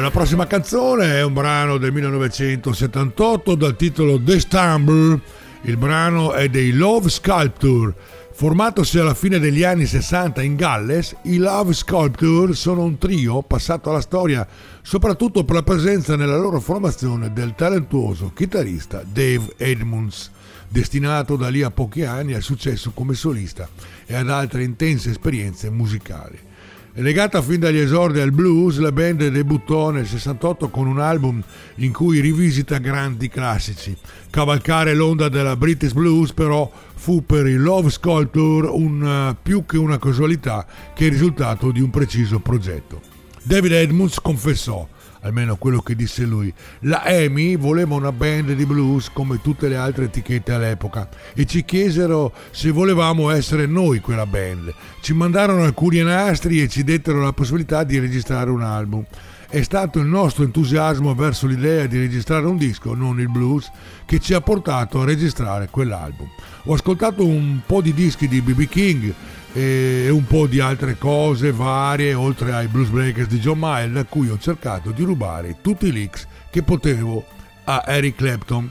La 0.00 0.10
prossima 0.10 0.46
canzone 0.46 1.16
è 1.16 1.22
un 1.22 1.34
brano 1.34 1.76
del 1.76 1.92
1978 1.92 3.54
dal 3.54 3.76
titolo 3.76 4.18
The 4.22 4.40
Stumble. 4.40 5.20
Il 5.62 5.76
brano 5.76 6.32
è 6.32 6.48
dei 6.48 6.72
Love 6.72 7.10
Sculpture. 7.10 7.94
Formatosi 8.32 8.98
alla 8.98 9.12
fine 9.12 9.38
degli 9.38 9.62
anni 9.62 9.84
60 9.84 10.40
in 10.40 10.56
Galles, 10.56 11.14
i 11.24 11.36
Love 11.36 11.74
Sculpture 11.74 12.54
sono 12.54 12.82
un 12.82 12.96
trio 12.96 13.42
passato 13.42 13.90
alla 13.90 14.00
storia 14.00 14.46
soprattutto 14.80 15.44
per 15.44 15.56
la 15.56 15.62
presenza 15.62 16.16
nella 16.16 16.38
loro 16.38 16.60
formazione 16.60 17.32
del 17.34 17.54
talentuoso 17.54 18.32
chitarrista 18.34 19.02
Dave 19.04 19.52
Edmunds, 19.58 20.30
destinato 20.68 21.36
da 21.36 21.48
lì 21.48 21.62
a 21.62 21.70
pochi 21.70 22.04
anni 22.04 22.32
al 22.32 22.42
successo 22.42 22.92
come 22.94 23.12
solista 23.12 23.68
e 24.06 24.14
ad 24.14 24.30
altre 24.30 24.62
intense 24.62 25.10
esperienze 25.10 25.68
musicali. 25.68 26.48
Legata 26.94 27.40
fin 27.40 27.60
dagli 27.60 27.78
esordi 27.78 28.18
al 28.18 28.32
blues, 28.32 28.78
la 28.78 28.90
band 28.90 29.28
debuttò 29.28 29.90
nel 29.90 30.08
68 30.08 30.70
con 30.70 30.88
un 30.88 30.98
album 30.98 31.40
in 31.76 31.92
cui 31.92 32.18
rivisita 32.18 32.78
grandi 32.78 33.28
classici. 33.28 33.96
Cavalcare 34.28 34.92
l'onda 34.94 35.28
della 35.28 35.56
British 35.56 35.92
Blues 35.92 36.32
però 36.32 36.70
fu 36.94 37.24
per 37.24 37.46
i 37.46 37.54
Love 37.54 37.90
Sculpture 37.90 38.66
un, 38.66 39.04
eh, 39.04 39.36
più 39.40 39.64
che 39.64 39.78
una 39.78 40.00
casualità 40.00 40.66
che 40.92 41.04
il 41.04 41.12
risultato 41.12 41.70
di 41.70 41.80
un 41.80 41.90
preciso 41.90 42.40
progetto. 42.40 43.00
David 43.40 43.72
Edmunds 43.72 44.20
confessò 44.20 44.86
almeno 45.20 45.56
quello 45.56 45.80
che 45.80 45.94
disse 45.94 46.24
lui. 46.24 46.52
La 46.80 47.04
EMI 47.04 47.56
voleva 47.56 47.94
una 47.94 48.12
band 48.12 48.52
di 48.52 48.66
blues 48.66 49.10
come 49.12 49.40
tutte 49.40 49.68
le 49.68 49.76
altre 49.76 50.04
etichette 50.04 50.52
all'epoca 50.52 51.08
e 51.34 51.46
ci 51.46 51.64
chiesero 51.64 52.32
se 52.50 52.70
volevamo 52.70 53.30
essere 53.30 53.66
noi 53.66 54.00
quella 54.00 54.26
band. 54.26 54.72
Ci 55.00 55.12
mandarono 55.12 55.64
alcuni 55.64 56.02
nastri 56.02 56.62
e 56.62 56.68
ci 56.68 56.84
dettero 56.84 57.20
la 57.20 57.32
possibilità 57.32 57.84
di 57.84 57.98
registrare 57.98 58.50
un 58.50 58.62
album. 58.62 59.04
È 59.48 59.62
stato 59.62 59.98
il 59.98 60.06
nostro 60.06 60.44
entusiasmo 60.44 61.12
verso 61.16 61.48
l'idea 61.48 61.86
di 61.86 61.98
registrare 61.98 62.46
un 62.46 62.56
disco, 62.56 62.94
non 62.94 63.18
il 63.18 63.28
blues, 63.28 63.68
che 64.06 64.20
ci 64.20 64.32
ha 64.32 64.40
portato 64.40 65.00
a 65.00 65.04
registrare 65.04 65.66
quell'album. 65.68 66.28
Ho 66.66 66.74
ascoltato 66.74 67.26
un 67.26 67.58
po' 67.66 67.80
di 67.80 67.92
dischi 67.92 68.28
di 68.28 68.40
BB 68.42 68.68
King, 68.68 69.12
e 69.52 70.08
un 70.10 70.24
po' 70.24 70.46
di 70.46 70.60
altre 70.60 70.96
cose 70.96 71.52
varie 71.52 72.14
oltre 72.14 72.52
ai 72.52 72.68
Blues 72.68 72.88
Breakers 72.88 73.28
di 73.28 73.38
John 73.38 73.58
Mayer 73.58 73.90
da 73.90 74.04
cui 74.04 74.28
ho 74.28 74.38
cercato 74.38 74.90
di 74.90 75.02
rubare 75.02 75.56
tutti 75.60 75.86
i 75.86 75.92
leaks 75.92 76.26
che 76.50 76.62
potevo 76.62 77.24
a 77.64 77.84
Eric 77.86 78.16
Clapton. 78.16 78.70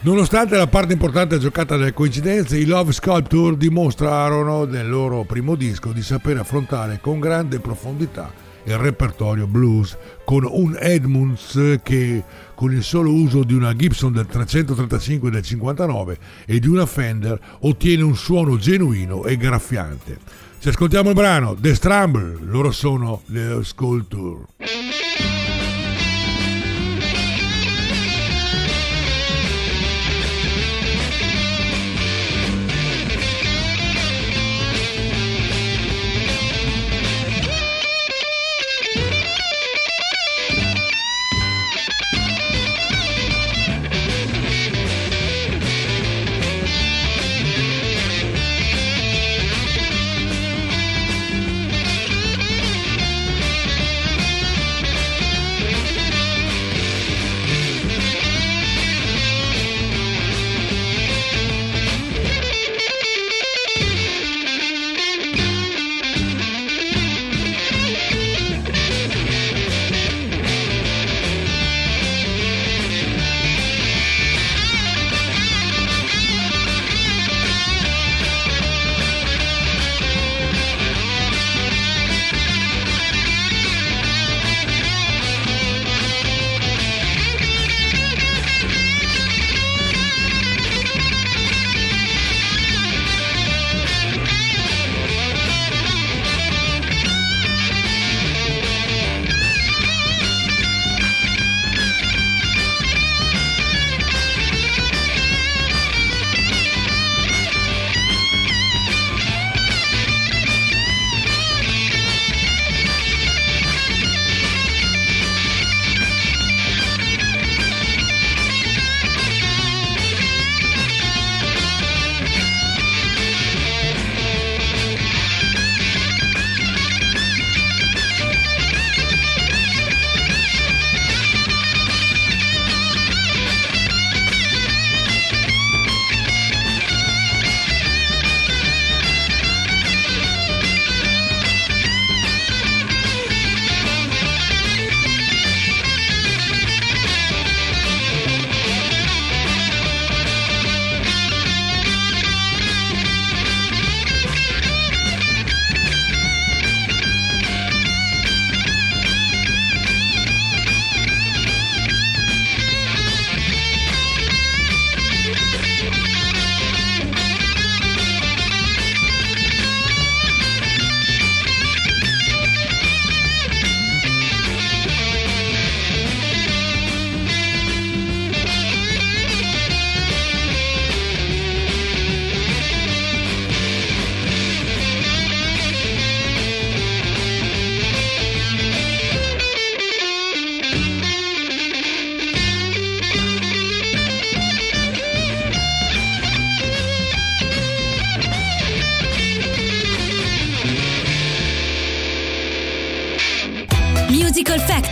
Nonostante 0.00 0.56
la 0.56 0.66
parte 0.66 0.92
importante 0.92 1.38
giocata 1.38 1.76
dalle 1.76 1.92
coincidenze, 1.92 2.58
i 2.58 2.64
Love 2.64 2.92
Sculpture 2.92 3.56
dimostrarono 3.56 4.64
nel 4.64 4.88
loro 4.88 5.24
primo 5.24 5.54
disco 5.54 5.92
di 5.92 6.02
saper 6.02 6.38
affrontare 6.38 6.98
con 7.00 7.18
grande 7.18 7.58
profondità 7.60 8.45
il 8.66 8.76
repertorio 8.78 9.46
blues 9.46 9.96
con 10.24 10.44
un 10.44 10.76
Edmunds 10.78 11.80
che 11.82 12.22
con 12.54 12.72
il 12.72 12.82
solo 12.82 13.12
uso 13.12 13.44
di 13.44 13.54
una 13.54 13.74
Gibson 13.74 14.12
del 14.12 14.26
335 14.26 15.30
del 15.30 15.42
59 15.42 16.18
e 16.46 16.58
di 16.58 16.68
una 16.68 16.86
Fender 16.86 17.38
ottiene 17.60 18.02
un 18.02 18.16
suono 18.16 18.56
genuino 18.56 19.24
e 19.24 19.36
graffiante. 19.36 20.18
Ci 20.58 20.68
ascoltiamo 20.68 21.10
il 21.10 21.14
brano 21.14 21.54
The 21.58 21.74
Stramble, 21.74 22.38
loro 22.40 22.70
sono 22.70 23.22
le 23.26 23.60
Sculpture. 23.62 24.46
Musical 24.58 25.45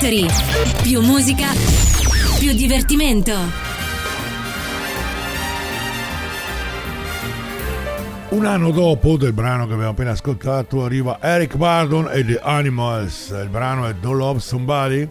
Factory. 0.05 0.27
Più 0.83 1.01
musica, 1.01 1.47
più 2.39 2.53
divertimento. 2.53 3.33
Un 8.29 8.45
anno 8.45 8.71
dopo 8.71 9.17
del 9.17 9.33
brano 9.33 9.67
che 9.67 9.73
abbiamo 9.73 9.93
appena 9.93 10.11
ascoltato 10.11 10.85
arriva 10.85 11.19
Eric 11.23 11.57
Bardon 11.57 12.11
e 12.13 12.23
The 12.23 12.39
Animals. 12.43 13.31
Il 13.31 13.49
brano 13.49 13.87
è 13.87 13.95
Don't 13.95 14.19
Love 14.19 14.41
Somebody. 14.41 15.09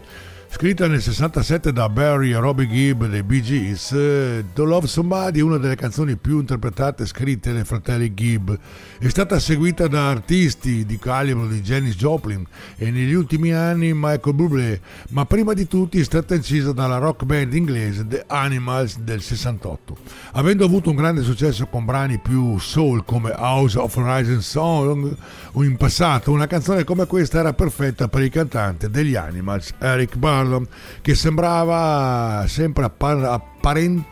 Scritta 0.56 0.86
nel 0.86 1.02
67 1.02 1.72
da 1.72 1.88
Barry 1.88 2.30
e 2.30 2.38
Robbie 2.38 2.68
Gibb 2.68 3.06
dei 3.06 3.24
Bee 3.24 3.42
Gees, 3.42 3.90
eh, 3.90 4.44
The 4.54 4.62
Love 4.62 4.86
Somebody 4.86 5.40
è 5.40 5.42
una 5.42 5.58
delle 5.58 5.74
canzoni 5.74 6.14
più 6.14 6.38
interpretate 6.38 7.02
e 7.02 7.06
scritte 7.06 7.52
dai 7.52 7.64
fratelli 7.64 8.14
Gibb. 8.14 8.52
È 8.98 9.08
stata 9.08 9.40
seguita 9.40 9.88
da 9.88 10.10
artisti 10.10 10.86
di 10.86 10.96
calibro 10.96 11.48
di 11.48 11.60
Janis 11.60 11.96
Joplin 11.96 12.46
e 12.76 12.92
negli 12.92 13.14
ultimi 13.14 13.52
anni 13.52 13.90
Michael 13.92 14.36
Bublé, 14.36 14.80
ma 15.10 15.26
prima 15.26 15.54
di 15.54 15.66
tutti 15.66 15.98
è 15.98 16.04
stata 16.04 16.36
incisa 16.36 16.72
dalla 16.72 16.98
rock 16.98 17.24
band 17.24 17.52
inglese 17.52 18.06
The 18.06 18.22
Animals 18.28 19.00
del 19.00 19.22
68. 19.22 19.96
Avendo 20.34 20.64
avuto 20.64 20.88
un 20.88 20.96
grande 20.96 21.22
successo 21.22 21.66
con 21.66 21.84
brani 21.84 22.18
più 22.18 22.60
soul 22.60 23.04
come 23.04 23.34
House 23.36 23.76
of 23.76 23.96
Rising 23.96 24.38
Song 24.38 25.16
in 25.54 25.76
passato, 25.76 26.30
una 26.30 26.46
canzone 26.46 26.84
come 26.84 27.06
questa 27.06 27.40
era 27.40 27.52
perfetta 27.52 28.06
per 28.06 28.22
il 28.22 28.30
cantante 28.30 28.88
degli 28.88 29.16
Animals, 29.16 29.74
Eric 29.80 30.16
Burdon, 30.44 30.66
che 31.00 31.14
sembrava 31.14 32.44
sempre 32.46 32.90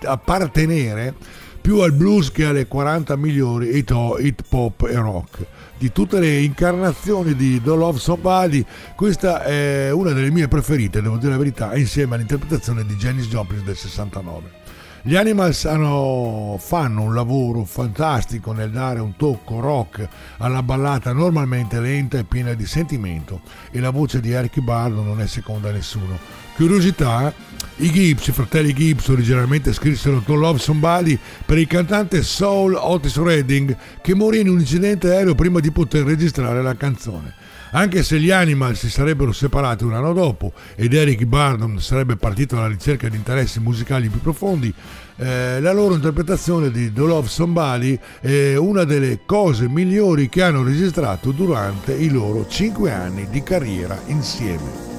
appartenere 0.05 1.15
più 1.61 1.79
al 1.79 1.93
blues 1.93 2.33
che 2.33 2.47
alle 2.47 2.67
40 2.67 3.15
migliori 3.17 3.77
hit, 3.77 3.95
hit 4.19 4.43
pop 4.49 4.83
e 4.89 4.97
rock. 4.97 5.47
Di 5.79 5.93
tutte 5.93 6.19
le 6.19 6.41
incarnazioni 6.41 7.35
di 7.35 7.61
The 7.63 7.71
Love 7.71 7.99
Somebody, 7.99 8.65
questa 8.97 9.43
è 9.43 9.91
una 9.91 10.13
delle 10.13 10.31
mie 10.31 10.49
preferite, 10.49 11.03
devo 11.03 11.17
dire 11.17 11.33
la 11.33 11.39
verità, 11.39 11.77
insieme 11.77 12.15
all'interpretazione 12.15 12.85
di 12.85 12.95
Janis 12.95 13.27
Joplin 13.29 13.65
del 13.65 13.77
69. 13.77 14.62
Gli 15.05 15.17
Animals 15.17 15.65
hanno- 15.65 16.57
fanno 16.61 17.03
un 17.03 17.13
lavoro 17.13 17.65
fantastico 17.65 18.53
nel 18.53 18.71
dare 18.71 19.01
un 19.01 19.17
tocco 19.17 19.59
rock 19.59 20.07
alla 20.37 20.63
ballata 20.63 21.13
normalmente 21.13 21.81
lenta 21.81 22.19
e 22.19 22.25
piena 22.25 22.55
di 22.55 22.65
sentimento 22.67 23.41
e 23.73 23.81
la 23.81 23.91
voce 23.91 24.21
di 24.21 24.31
Eric 24.31 24.61
Bardo 24.61 25.03
non 25.03 25.21
è 25.21 25.27
seconda 25.27 25.71
a 25.71 25.73
nessuno. 25.73 26.17
Curiosità, 26.55 27.35
i 27.79 27.91
Gibbs, 27.91 28.29
i 28.29 28.33
fratelli 28.33 28.73
Gibbs 28.73 29.09
originalmente 29.09 29.73
scrissero 29.73 30.21
To 30.21 30.37
Love 30.37 30.61
Somebody 30.61 31.19
per 31.45 31.59
il 31.59 31.67
cantante 31.67 32.23
soul 32.23 32.75
Otis 32.75 33.17
Redding 33.17 33.77
che 34.01 34.15
morì 34.15 34.39
in 34.39 34.51
un 34.51 34.61
incidente 34.61 35.11
aereo 35.11 35.35
prima 35.35 35.59
di 35.59 35.73
poter 35.73 36.05
registrare 36.05 36.63
la 36.63 36.77
canzone. 36.77 37.35
Anche 37.75 38.03
se 38.03 38.21
gli 38.21 38.31
Animals 38.31 38.81
si 38.81 38.91
sarebbero 38.91 39.33
separati 39.33 39.85
un 39.85 39.95
anno 39.95 40.13
dopo 40.13 40.53
ed 40.75 40.93
Eric 40.93 41.25
Bardon 41.25 41.81
sarebbe 41.81 42.17
partito 42.17 42.59
alla 42.59 42.69
ricerca 42.69 43.09
di 43.09 43.17
interessi 43.17 43.61
musicali 43.61 44.11
più 44.11 44.21
profondi, 44.21 44.73
eh, 45.17 45.59
la 45.59 45.73
loro 45.73 45.95
interpretazione 45.95 46.71
di 46.71 46.93
The 46.93 47.01
Love 47.01 47.29
Somebody 47.29 47.99
è 48.21 48.57
una 48.57 48.85
delle 48.85 49.21
cose 49.25 49.69
migliori 49.69 50.29
che 50.29 50.43
hanno 50.43 50.63
registrato 50.63 51.31
durante 51.31 51.95
i 51.95 52.11
loro 52.11 52.47
cinque 52.47 52.93
anni 52.93 53.27
di 53.31 53.43
carriera 53.43 53.99
insieme. 54.07 54.92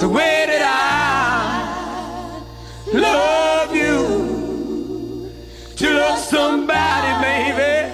The 0.00 0.08
way 0.08 0.46
that 0.48 0.62
I 0.64 2.42
love 2.92 3.76
you. 3.76 5.30
To 5.76 5.90
love 5.94 6.18
somebody, 6.18 7.12
baby, 7.22 7.92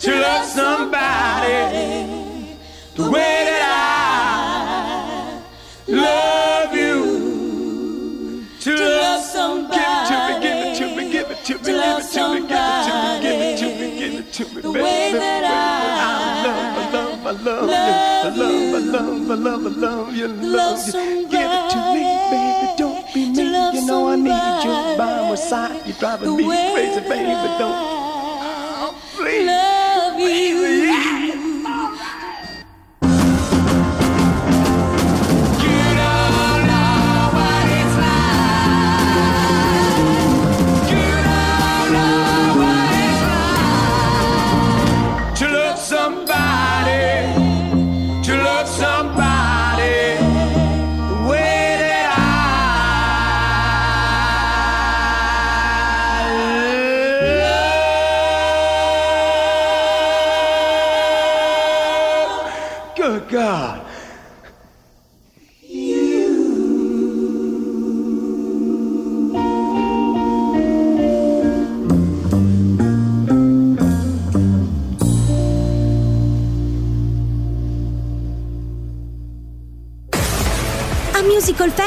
to 0.00 0.20
love 0.20 0.46
somebody 0.46 1.96
the 2.94 3.10
way 3.10 3.44
that 3.48 3.62
I 3.62 5.42
love 5.88 6.74
you. 6.74 8.46
To, 8.60 8.74
love 8.74 9.22
somebody, 9.22 10.40
give 10.42 10.56
it 10.56 10.76
to 10.78 10.86
me, 10.96 11.12
give 11.12 11.30
it 11.30 11.44
to 11.44 11.54
me, 11.54 11.60
give 11.64 11.76
it 11.98 12.10
to 12.12 12.22
me, 12.32 12.40
give 12.40 12.56
it 12.56 12.86
to 12.86 12.94
me, 12.98 13.20
give 13.22 13.40
it 13.40 13.58
to 13.58 13.66
me, 13.68 13.88
give 14.00 14.14
it 14.14 14.32
to 14.32 14.44
me, 14.44 14.52
give 14.54 14.54
it 14.54 14.54
to 14.54 14.54
me, 14.54 14.62
the 14.62 14.72
way 14.72 15.12
that 15.12 15.34
I 15.34 15.35
love, 17.46 17.70
I 17.70 18.28
love, 18.28 18.52
you, 18.52 18.76
I 18.76 18.78
love, 18.78 19.30
I 19.30 19.34
love, 19.34 19.34
I 19.34 19.34
love, 19.34 19.66
I 19.66 19.68
love 19.68 20.16
you, 20.16 20.24
I 20.24 20.28
love 20.28 20.86
you. 20.86 20.92
Give 21.28 21.50
it 21.58 21.70
to 21.70 21.78
me, 21.94 22.02
baby, 22.32 22.66
don't 22.76 23.14
be 23.14 23.20
mean. 23.30 23.74
You 23.74 23.86
know 23.86 24.08
I 24.08 24.16
need 24.16 24.64
you 24.64 24.98
by 24.98 25.28
my 25.28 25.34
side. 25.36 25.86
You're 25.86 25.96
driving 25.96 26.36
me 26.36 26.44
crazy, 26.44 27.00
baby, 27.00 27.32
don't. 27.58 28.06
Oh, 28.78 28.94
please, 29.14 29.65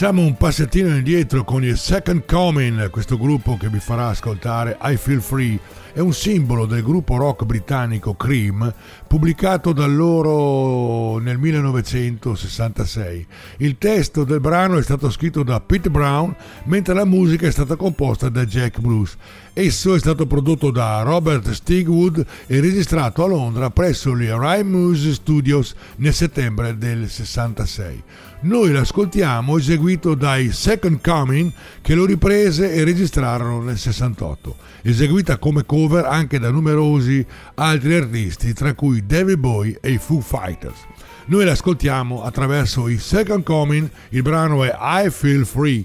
Facciamo 0.00 0.22
un 0.22 0.34
passettino 0.34 0.96
indietro 0.96 1.44
con 1.44 1.62
il 1.62 1.76
Second 1.76 2.24
Coming, 2.24 2.88
questo 2.88 3.18
gruppo 3.18 3.58
che 3.58 3.68
vi 3.68 3.80
farà 3.80 4.08
ascoltare 4.08 4.78
I 4.80 4.96
Feel 4.96 5.20
Free. 5.20 5.60
È 5.92 5.98
un 5.98 6.14
simbolo 6.14 6.64
del 6.64 6.82
gruppo 6.82 7.18
rock 7.18 7.44
britannico 7.44 8.14
Cream, 8.14 8.72
pubblicato 9.06 9.74
da 9.74 9.84
loro 9.84 11.18
nel 11.18 11.36
1966. 11.36 13.26
Il 13.58 13.76
testo 13.76 14.24
del 14.24 14.40
brano 14.40 14.78
è 14.78 14.82
stato 14.82 15.10
scritto 15.10 15.42
da 15.42 15.60
Pete 15.60 15.90
Brown, 15.90 16.34
mentre 16.64 16.94
la 16.94 17.04
musica 17.04 17.46
è 17.46 17.50
stata 17.50 17.76
composta 17.76 18.30
da 18.30 18.46
Jack 18.46 18.80
Bruce. 18.80 19.18
Esso 19.52 19.94
è 19.94 19.98
stato 19.98 20.26
prodotto 20.26 20.70
da 20.70 21.02
Robert 21.02 21.50
Stigwood 21.50 22.24
e 22.46 22.60
registrato 22.60 23.22
a 23.22 23.28
Londra 23.28 23.68
presso 23.68 24.16
gli 24.16 24.30
Rhyme 24.30 24.62
Music 24.62 25.12
Studios 25.12 25.74
nel 25.96 26.14
settembre 26.14 26.78
del 26.78 27.06
66. 27.06 28.02
Noi 28.42 28.72
l'ascoltiamo 28.72 29.58
eseguito 29.58 30.14
dai 30.14 30.50
Second 30.50 31.02
Coming 31.02 31.52
che 31.82 31.94
lo 31.94 32.06
riprese 32.06 32.72
e 32.72 32.84
registrarono 32.84 33.60
nel 33.60 33.76
68, 33.76 34.56
eseguita 34.80 35.36
come 35.36 35.66
cover 35.66 36.06
anche 36.06 36.38
da 36.38 36.50
numerosi 36.50 37.24
altri 37.56 37.96
artisti, 37.96 38.54
tra 38.54 38.72
cui 38.72 39.04
David 39.04 39.36
Bowie 39.36 39.78
e 39.82 39.90
i 39.90 39.98
Foo 39.98 40.20
Fighters. 40.20 40.78
Noi 41.26 41.44
l'ascoltiamo 41.44 42.22
attraverso 42.22 42.88
i 42.88 42.96
Second 42.96 43.44
Coming, 43.44 43.90
il 44.08 44.22
brano 44.22 44.64
è 44.64 44.74
I 45.04 45.10
Feel 45.10 45.44
Free. 45.44 45.84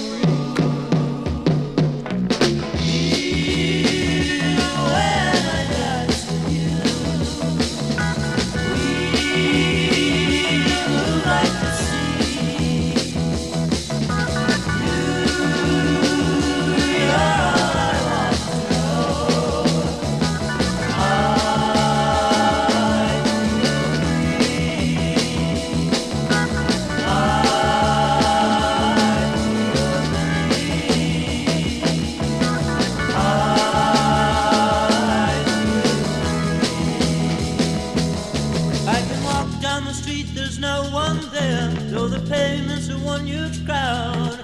no 40.61 40.83
one 40.91 41.19
there, 41.31 41.69
though 41.89 42.07
the 42.07 42.19
pavement's 42.29 42.89
a 42.89 42.97
one 42.99 43.25
huge 43.25 43.65
crowd. 43.65 44.39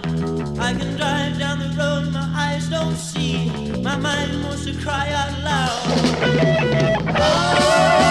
I 0.59 0.73
can 0.73 0.97
drive 0.97 1.37
down 1.37 1.59
the 1.59 1.69
road, 1.77 2.11
my 2.11 2.27
eyes 2.35 2.67
don't 2.69 2.95
see, 2.95 3.51
my 3.81 3.95
mind 3.95 4.43
wants 4.43 4.65
to 4.65 4.73
cry 4.81 5.11
out 5.11 5.33
loud. 5.43 5.83
I 7.15 8.06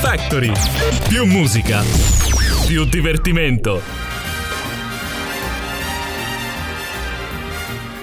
Factory. 0.00 0.52
Più 1.08 1.24
musica. 1.24 1.82
Più 2.66 2.84
divertimento. 2.84 3.80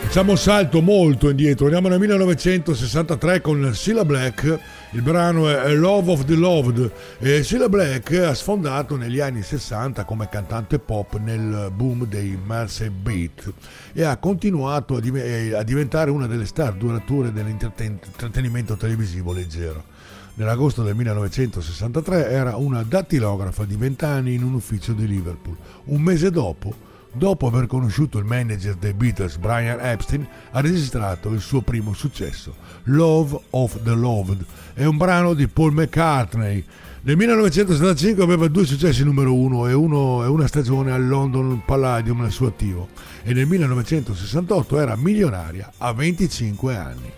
Facciamo 0.01 0.31
un 0.31 0.37
salto 0.37 0.81
molto 0.81 1.29
indietro, 1.29 1.65
andiamo 1.65 1.87
nel 1.87 1.99
1963 1.99 3.41
con 3.41 3.71
Cilla 3.73 4.05
Black, 4.05 4.59
il 4.91 5.01
brano 5.01 5.49
è 5.49 5.73
Love 5.73 6.11
of 6.11 6.25
the 6.25 6.35
Loved 6.35 6.91
e 7.19 7.43
Cilla 7.43 7.67
Black 7.69 8.13
ha 8.13 8.33
sfondato 8.33 8.95
negli 8.95 9.19
anni 9.19 9.41
60 9.41 10.05
come 10.05 10.29
cantante 10.29 10.79
pop 10.79 11.17
nel 11.17 11.69
boom 11.73 12.05
dei 12.05 12.37
Mercy 12.41 12.89
Beat 12.89 13.53
e 13.93 14.03
ha 14.03 14.15
continuato 14.17 14.95
a 14.95 15.63
diventare 15.63 16.11
una 16.11 16.27
delle 16.27 16.45
star 16.45 16.73
durature 16.75 17.33
dell'intrattenimento 17.33 18.77
televisivo 18.77 19.33
leggero. 19.33 19.93
Nell'agosto 20.35 20.83
del 20.83 20.95
1963 20.95 22.29
era 22.29 22.55
una 22.57 22.83
dattilografa 22.83 23.65
di 23.65 23.75
20 23.75 24.05
anni 24.05 24.33
in 24.33 24.43
un 24.43 24.53
ufficio 24.53 24.93
di 24.93 25.07
Liverpool. 25.07 25.57
Un 25.85 26.01
mese 26.01 26.29
dopo 26.29 26.93
Dopo 27.17 27.47
aver 27.47 27.65
conosciuto 27.65 28.17
il 28.17 28.25
manager 28.25 28.75
dei 28.75 28.91
Beatles 28.91 29.37
Brian 29.37 29.79
Epstein, 29.79 30.27
ha 30.51 30.59
registrato 30.59 31.29
il 31.29 31.39
suo 31.39 31.61
primo 31.61 31.93
successo, 31.93 32.53
Love 32.83 33.39
of 33.51 33.81
the 33.83 33.93
Loved. 33.93 34.43
È 34.73 34.83
un 34.83 34.97
brano 34.97 35.33
di 35.33 35.47
Paul 35.47 35.71
McCartney. 35.71 36.61
Nel 37.03 37.15
1975 37.15 38.21
aveva 38.21 38.49
due 38.49 38.65
successi 38.65 39.05
numero 39.05 39.33
uno 39.33 39.65
e, 39.69 39.71
uno 39.71 40.25
e 40.25 40.27
una 40.27 40.47
stagione 40.47 40.91
al 40.91 41.07
London 41.07 41.61
Palladium 41.65 42.19
nel 42.19 42.31
suo 42.31 42.47
attivo 42.47 42.89
e 43.23 43.31
nel 43.31 43.45
1968 43.45 44.77
era 44.77 44.97
milionaria 44.97 45.71
a 45.77 45.93
25 45.93 46.75
anni. 46.75 47.11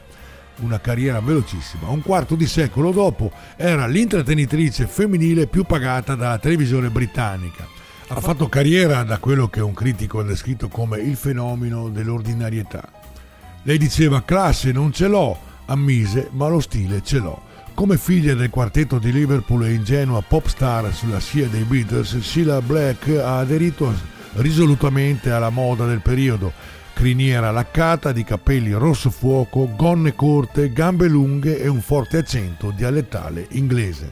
Una 0.59 0.79
carriera 0.79 1.19
velocissima. 1.19 1.89
Un 1.89 2.01
quarto 2.01 2.35
di 2.35 2.47
secolo 2.47 2.91
dopo 2.91 3.31
era 3.55 3.85
l'intrattenitrice 3.85 4.87
femminile 4.87 5.45
più 5.45 5.63
pagata 5.63 6.15
dalla 6.15 6.39
televisione 6.39 6.89
britannica. 6.89 7.65
Ha 8.07 8.19
fatto 8.19 8.49
carriera 8.49 9.03
da 9.03 9.19
quello 9.19 9.49
che 9.49 9.61
un 9.61 9.73
critico 9.73 10.19
ha 10.19 10.23
descritto 10.23 10.67
come 10.67 10.99
il 10.99 11.15
fenomeno 11.15 11.89
dell'ordinarietà. 11.89 12.89
Lei 13.63 13.77
diceva 13.77 14.23
classe 14.23 14.71
non 14.71 14.91
ce 14.91 15.07
l'ho, 15.07 15.37
ammise, 15.65 16.29
ma 16.31 16.47
lo 16.47 16.59
stile 16.59 17.01
ce 17.03 17.19
l'ho. 17.19 17.41
Come 17.73 17.97
figlia 17.97 18.33
del 18.33 18.49
quartetto 18.49 18.97
di 18.97 19.11
Liverpool 19.11 19.65
e 19.65 19.73
ingenua 19.73 20.23
pop 20.27 20.47
star 20.47 20.91
sulla 20.91 21.19
scia 21.19 21.45
dei 21.45 21.63
Beatles, 21.63 22.17
Sheila 22.17 22.61
Black 22.61 23.09
ha 23.09 23.37
aderito 23.37 23.93
risolutamente 24.35 25.29
alla 25.29 25.49
moda 25.49 25.85
del 25.85 26.01
periodo. 26.01 26.51
Criniera 26.97 27.51
laccata, 27.51 28.11
di 28.11 28.23
capelli 28.23 28.71
rosso 28.71 29.11
fuoco, 29.11 29.69
gonne 29.75 30.15
corte, 30.15 30.73
gambe 30.73 31.07
lunghe 31.07 31.59
e 31.61 31.67
un 31.67 31.79
forte 31.79 32.17
accento 32.17 32.71
dialettale 32.71 33.45
inglese. 33.51 34.09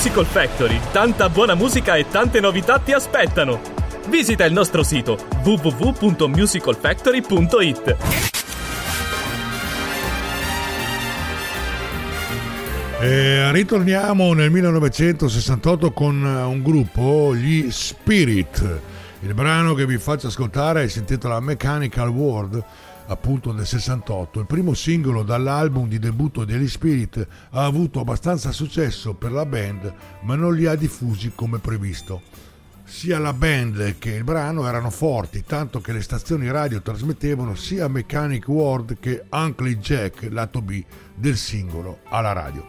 Musical 0.00 0.24
Factory. 0.24 0.80
Tanta 0.92 1.28
buona 1.28 1.54
musica 1.54 1.94
e 1.94 2.08
tante 2.08 2.40
novità 2.40 2.78
ti 2.78 2.92
aspettano. 2.92 3.60
Visita 4.08 4.46
il 4.46 4.54
nostro 4.54 4.82
sito 4.82 5.18
www.musicalfactory.it. 5.44 7.96
E 12.98 13.52
ritorniamo 13.52 14.32
nel 14.32 14.50
1968 14.50 15.92
con 15.92 16.24
un 16.24 16.62
gruppo, 16.62 17.34
gli 17.34 17.70
Spirit. 17.70 18.80
Il 19.20 19.34
brano 19.34 19.74
che 19.74 19.84
vi 19.84 19.98
faccio 19.98 20.28
ascoltare 20.28 20.88
si 20.88 21.00
intitola 21.00 21.40
Mechanical 21.40 22.08
World, 22.08 22.64
appunto 23.10 23.52
nel 23.52 23.66
68. 23.66 24.40
Il 24.40 24.46
primo 24.46 24.72
singolo 24.74 25.22
dall'album 25.22 25.88
di 25.88 25.98
debutto 25.98 26.44
degli 26.44 26.68
Spirit 26.68 27.26
ha 27.50 27.64
avuto 27.64 28.00
abbastanza 28.00 28.52
successo 28.52 29.14
per 29.14 29.32
la 29.32 29.44
band, 29.44 29.92
ma 30.22 30.36
non 30.36 30.54
li 30.54 30.66
ha 30.66 30.74
diffusi 30.74 31.32
come 31.34 31.58
previsto. 31.58 32.22
Sia 32.84 33.18
la 33.18 33.32
band 33.32 33.98
che 33.98 34.10
il 34.10 34.24
brano 34.24 34.66
erano 34.66 34.90
forti, 34.90 35.44
tanto 35.44 35.80
che 35.80 35.92
le 35.92 36.02
stazioni 36.02 36.50
radio 36.50 36.82
trasmettevano 36.82 37.54
sia 37.54 37.86
Mechanic 37.88 38.48
World 38.48 38.98
che 38.98 39.24
Uncle 39.30 39.78
Jack, 39.78 40.26
lato 40.30 40.60
B, 40.60 40.82
del 41.14 41.36
singolo 41.36 42.00
alla 42.08 42.32
radio. 42.32 42.68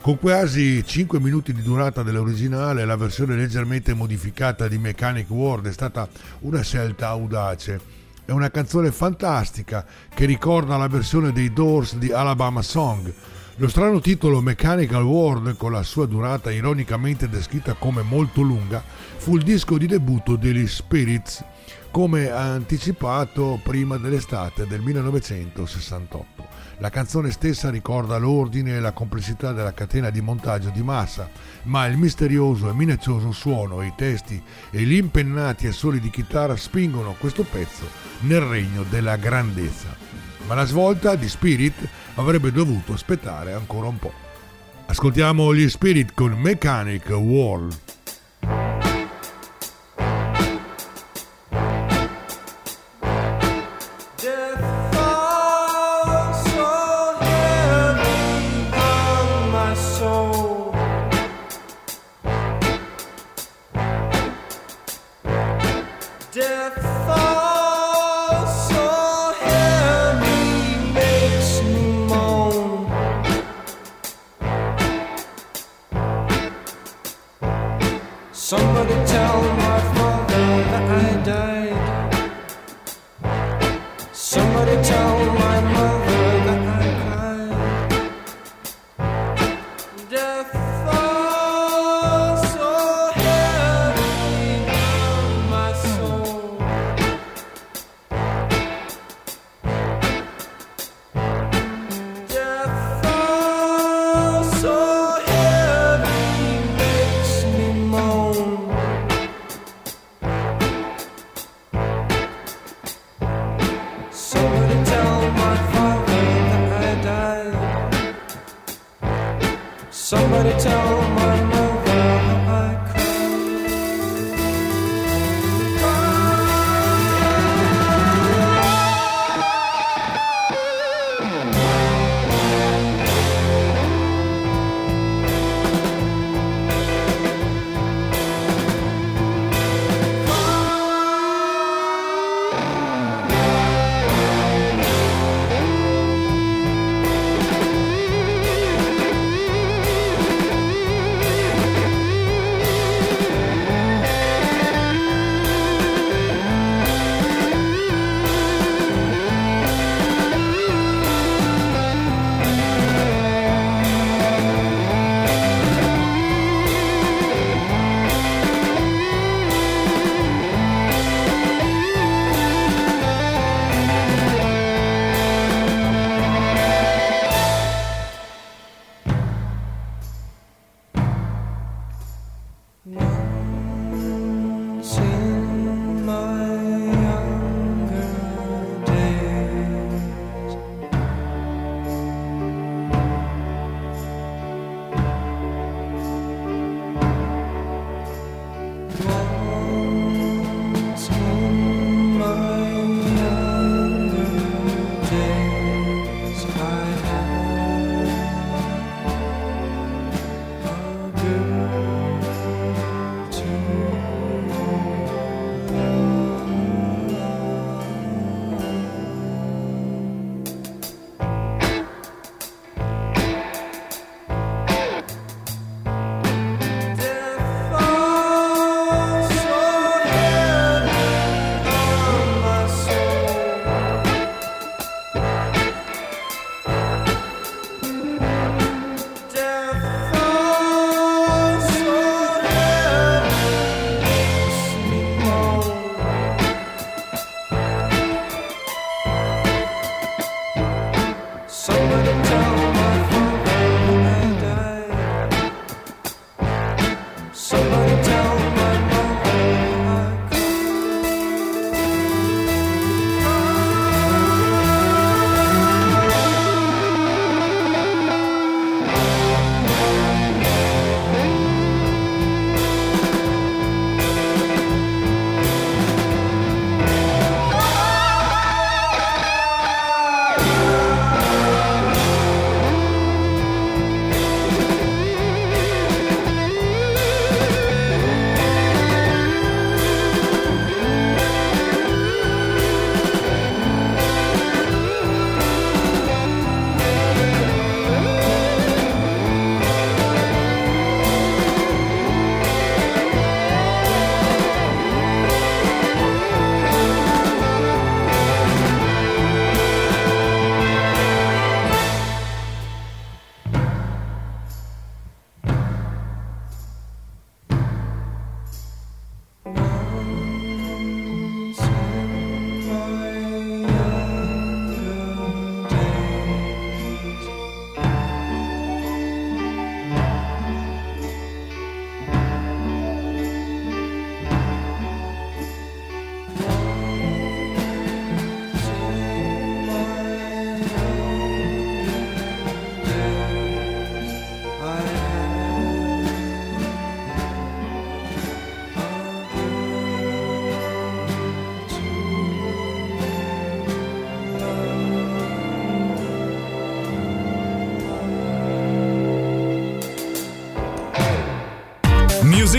Con 0.00 0.18
quasi 0.18 0.84
5 0.84 1.18
minuti 1.18 1.52
di 1.52 1.62
durata 1.62 2.04
dell'originale, 2.04 2.84
la 2.84 2.96
versione 2.96 3.34
leggermente 3.34 3.92
modificata 3.92 4.68
di 4.68 4.78
Mechanic 4.78 5.28
World 5.30 5.66
è 5.66 5.72
stata 5.72 6.08
una 6.40 6.62
scelta 6.62 7.08
audace. 7.08 8.05
È 8.26 8.32
una 8.32 8.50
canzone 8.50 8.90
fantastica 8.90 9.86
che 10.12 10.24
ricorda 10.24 10.76
la 10.76 10.88
versione 10.88 11.30
dei 11.30 11.52
Doors 11.52 11.94
di 11.94 12.10
Alabama 12.10 12.60
Song. 12.60 13.14
Lo 13.54 13.68
strano 13.68 14.00
titolo 14.00 14.40
Mechanical 14.40 15.04
World, 15.04 15.56
con 15.56 15.70
la 15.70 15.84
sua 15.84 16.06
durata 16.06 16.50
ironicamente 16.50 17.28
descritta 17.28 17.74
come 17.74 18.02
molto 18.02 18.40
lunga, 18.40 18.82
fu 19.16 19.36
il 19.36 19.44
disco 19.44 19.78
di 19.78 19.86
debutto 19.86 20.34
degli 20.34 20.66
Spirits, 20.66 21.44
come 21.92 22.28
anticipato 22.28 23.60
prima 23.62 23.96
dell'estate 23.96 24.66
del 24.66 24.80
1968. 24.80 26.35
La 26.78 26.90
canzone 26.90 27.30
stessa 27.30 27.70
ricorda 27.70 28.18
l'ordine 28.18 28.76
e 28.76 28.80
la 28.80 28.92
complessità 28.92 29.52
della 29.52 29.72
catena 29.72 30.10
di 30.10 30.20
montaggio 30.20 30.68
di 30.68 30.82
massa, 30.82 31.30
ma 31.62 31.86
il 31.86 31.96
misterioso 31.96 32.68
e 32.68 32.74
minaccioso 32.74 33.32
suono, 33.32 33.82
i 33.82 33.94
testi 33.96 34.42
e 34.70 34.82
gli 34.82 34.92
impennati 34.92 35.66
assoli 35.66 36.00
di 36.00 36.10
chitarra 36.10 36.54
spingono 36.54 37.16
questo 37.18 37.44
pezzo 37.44 37.88
nel 38.20 38.42
regno 38.42 38.82
della 38.82 39.16
grandezza. 39.16 39.96
Ma 40.46 40.54
la 40.54 40.66
svolta 40.66 41.14
di 41.14 41.28
Spirit 41.30 41.88
avrebbe 42.16 42.52
dovuto 42.52 42.92
aspettare 42.92 43.54
ancora 43.54 43.88
un 43.88 43.98
po'. 43.98 44.12
Ascoltiamo 44.84 45.54
gli 45.54 45.68
Spirit 45.70 46.12
con 46.12 46.32
Mechanic 46.32 47.08
World. 47.08 47.95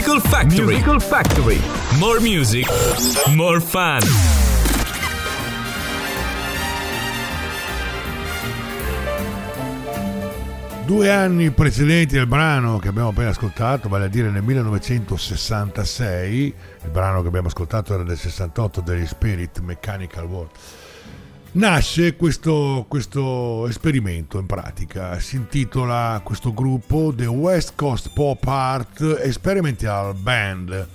Musical 0.08 0.32
Factory. 0.32 0.64
Musical 0.64 1.02
Factory. 1.02 1.60
More 2.00 2.22
music, 2.22 2.66
more 3.36 3.60
fun. 3.60 4.00
Due 10.86 11.12
anni 11.12 11.52
precedenti 11.52 12.18
al 12.18 12.26
brano 12.26 12.80
che 12.80 12.88
abbiamo 12.88 13.10
appena 13.10 13.32
ascoltato, 13.32 13.90
vale 13.90 14.06
a 14.06 14.08
dire 14.08 14.30
nel 14.30 14.44
1966, 14.44 16.54
il 16.86 16.90
brano 16.90 17.22
che 17.22 17.28
abbiamo 17.28 17.48
ascoltato 17.48 17.94
era 17.94 18.04
del 18.04 18.18
68 18.18 18.80
degli 18.80 19.06
Spirit 19.06 19.60
Mechanical 19.60 20.24
World, 20.24 20.52
nasce 21.58 22.16
questo, 22.16 22.86
questo 22.88 23.68
esperimento 23.68 24.38
in 24.38 24.46
pratica. 24.46 25.20
Si 25.20 25.36
intitola 25.36 26.22
questo 26.24 26.54
gruppo 26.54 27.12
The 27.16 27.26
West 27.26 27.74
Coast 27.76 28.12
Pop 28.14 28.44
Art 28.48 29.02
Experimental 29.22 30.14
Band. 30.14 30.88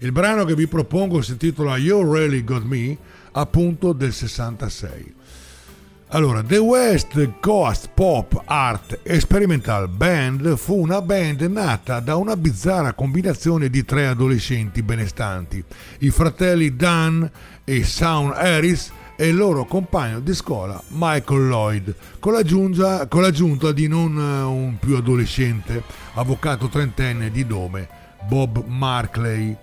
Il 0.00 0.12
brano 0.12 0.44
che 0.44 0.54
vi 0.54 0.66
propongo 0.66 1.22
si 1.22 1.32
intitola 1.32 1.78
You 1.78 2.12
Really 2.12 2.44
Got 2.44 2.64
Me, 2.64 2.96
appunto 3.32 3.92
del 3.92 4.12
66. 4.12 5.14
Allora, 6.08 6.42
The 6.42 6.58
West 6.58 7.38
Coast 7.40 7.88
Pop 7.94 8.42
Art 8.44 9.00
Experimental 9.02 9.88
Band 9.88 10.56
fu 10.56 10.74
una 10.80 11.00
band 11.00 11.40
nata 11.42 12.00
da 12.00 12.16
una 12.16 12.36
bizzarra 12.36 12.92
combinazione 12.92 13.70
di 13.70 13.84
tre 13.84 14.08
adolescenti 14.08 14.82
benestanti, 14.82 15.64
i 16.00 16.10
fratelli 16.10 16.76
Dan 16.76 17.30
e 17.64 17.84
Shawn 17.84 18.32
Harris 18.34 18.92
e 19.20 19.28
il 19.28 19.36
loro 19.36 19.66
compagno 19.66 20.18
di 20.18 20.32
scuola 20.32 20.82
Michael 20.92 21.48
Lloyd, 21.48 21.94
con 22.18 22.32
l'aggiunta, 22.32 23.06
con 23.06 23.20
l'aggiunta 23.20 23.70
di 23.70 23.86
non 23.86 24.16
eh, 24.16 24.42
un 24.44 24.78
più 24.78 24.96
adolescente, 24.96 25.82
avvocato 26.14 26.68
trentenne 26.68 27.30
di 27.30 27.44
nome 27.44 27.86
Bob 28.26 28.64
Markley. 28.66 29.54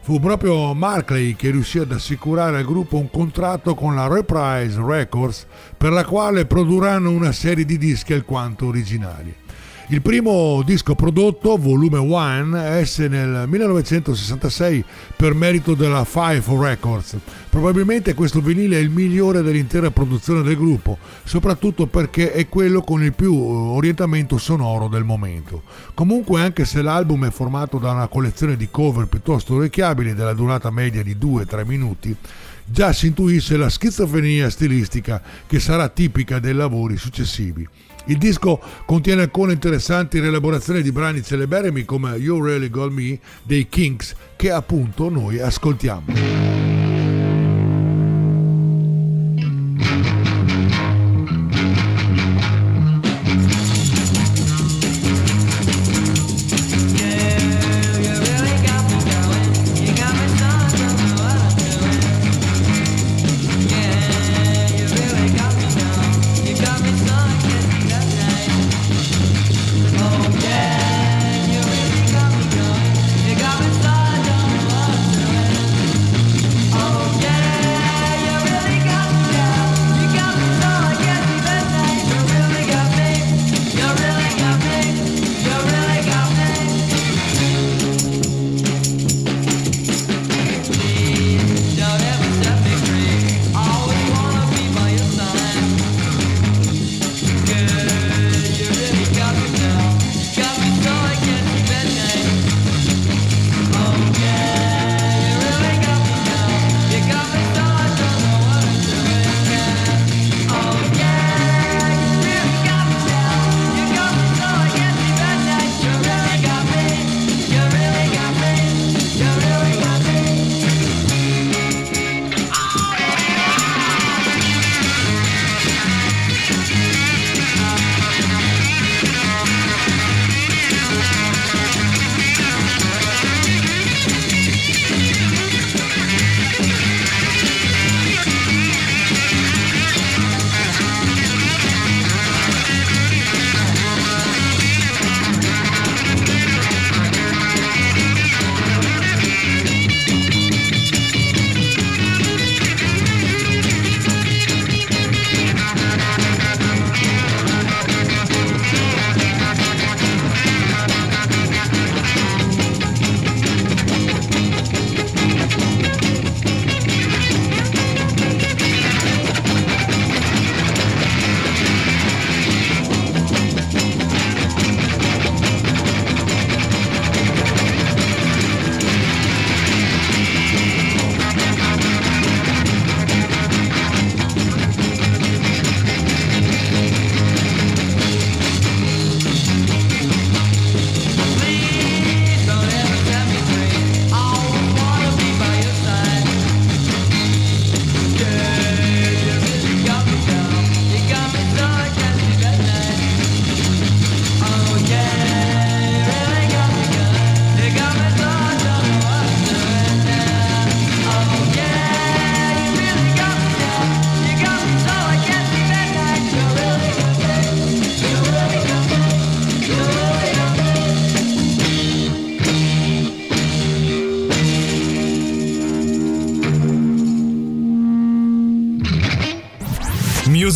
Fu 0.00 0.18
proprio 0.18 0.74
Markley 0.74 1.36
che 1.36 1.52
riuscì 1.52 1.78
ad 1.78 1.92
assicurare 1.92 2.56
al 2.56 2.64
gruppo 2.64 2.96
un 2.96 3.08
contratto 3.08 3.76
con 3.76 3.94
la 3.94 4.08
Reprise 4.08 4.82
Records 4.84 5.46
per 5.76 5.92
la 5.92 6.04
quale 6.04 6.44
produrranno 6.44 7.10
una 7.10 7.30
serie 7.30 7.64
di 7.64 7.78
dischi 7.78 8.14
alquanto 8.14 8.66
originali. 8.66 9.43
Il 9.88 10.00
primo 10.00 10.62
disco 10.64 10.94
prodotto, 10.94 11.58
volume 11.58 11.98
1, 11.98 12.58
esce 12.78 13.06
nel 13.06 13.44
1966 13.46 14.82
per 15.14 15.34
merito 15.34 15.74
della 15.74 16.06
Five 16.06 16.42
Records. 16.58 17.18
Probabilmente 17.50 18.14
questo 18.14 18.40
vinile 18.40 18.78
è 18.78 18.80
il 18.80 18.88
migliore 18.88 19.42
dell'intera 19.42 19.90
produzione 19.90 20.40
del 20.40 20.56
gruppo, 20.56 20.96
soprattutto 21.24 21.86
perché 21.86 22.32
è 22.32 22.48
quello 22.48 22.80
con 22.80 23.04
il 23.04 23.12
più 23.12 23.34
orientamento 23.38 24.38
sonoro 24.38 24.88
del 24.88 25.04
momento. 25.04 25.64
Comunque 25.92 26.40
anche 26.40 26.64
se 26.64 26.80
l'album 26.80 27.26
è 27.26 27.30
formato 27.30 27.76
da 27.76 27.90
una 27.90 28.08
collezione 28.08 28.56
di 28.56 28.70
cover 28.70 29.06
piuttosto 29.06 29.56
orecchiabili 29.56 30.14
della 30.14 30.32
durata 30.32 30.70
media 30.70 31.02
di 31.02 31.14
2-3 31.14 31.66
minuti, 31.66 32.16
già 32.64 32.94
si 32.94 33.08
intuisce 33.08 33.58
la 33.58 33.68
schizofrenia 33.68 34.48
stilistica 34.48 35.20
che 35.46 35.60
sarà 35.60 35.90
tipica 35.90 36.38
dei 36.38 36.54
lavori 36.54 36.96
successivi. 36.96 37.68
Il 38.06 38.18
disco 38.18 38.60
contiene 38.84 39.22
ancora 39.22 39.52
interessanti 39.52 40.20
rielaborazioni 40.20 40.82
di 40.82 40.92
brani 40.92 41.22
celeberrimi 41.22 41.84
come 41.84 42.16
You 42.16 42.42
Really 42.42 42.68
Got 42.68 42.90
Me 42.90 43.18
dei 43.42 43.68
Kinks 43.68 44.14
che 44.36 44.50
appunto 44.50 45.08
noi 45.08 45.40
ascoltiamo. 45.40 46.73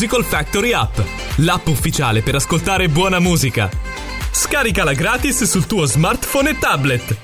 Musical 0.09 0.25
Factory 0.25 0.73
App, 0.73 0.99
l'app 1.37 1.67
ufficiale 1.67 2.23
per 2.23 2.35
ascoltare 2.35 2.89
buona 2.89 3.19
musica. 3.19 3.69
Scaricala 4.31 4.95
gratis 4.95 5.45
sul 5.45 5.67
tuo 5.67 5.85
smartphone 5.85 6.49
e 6.49 6.59
tablet. 6.59 7.19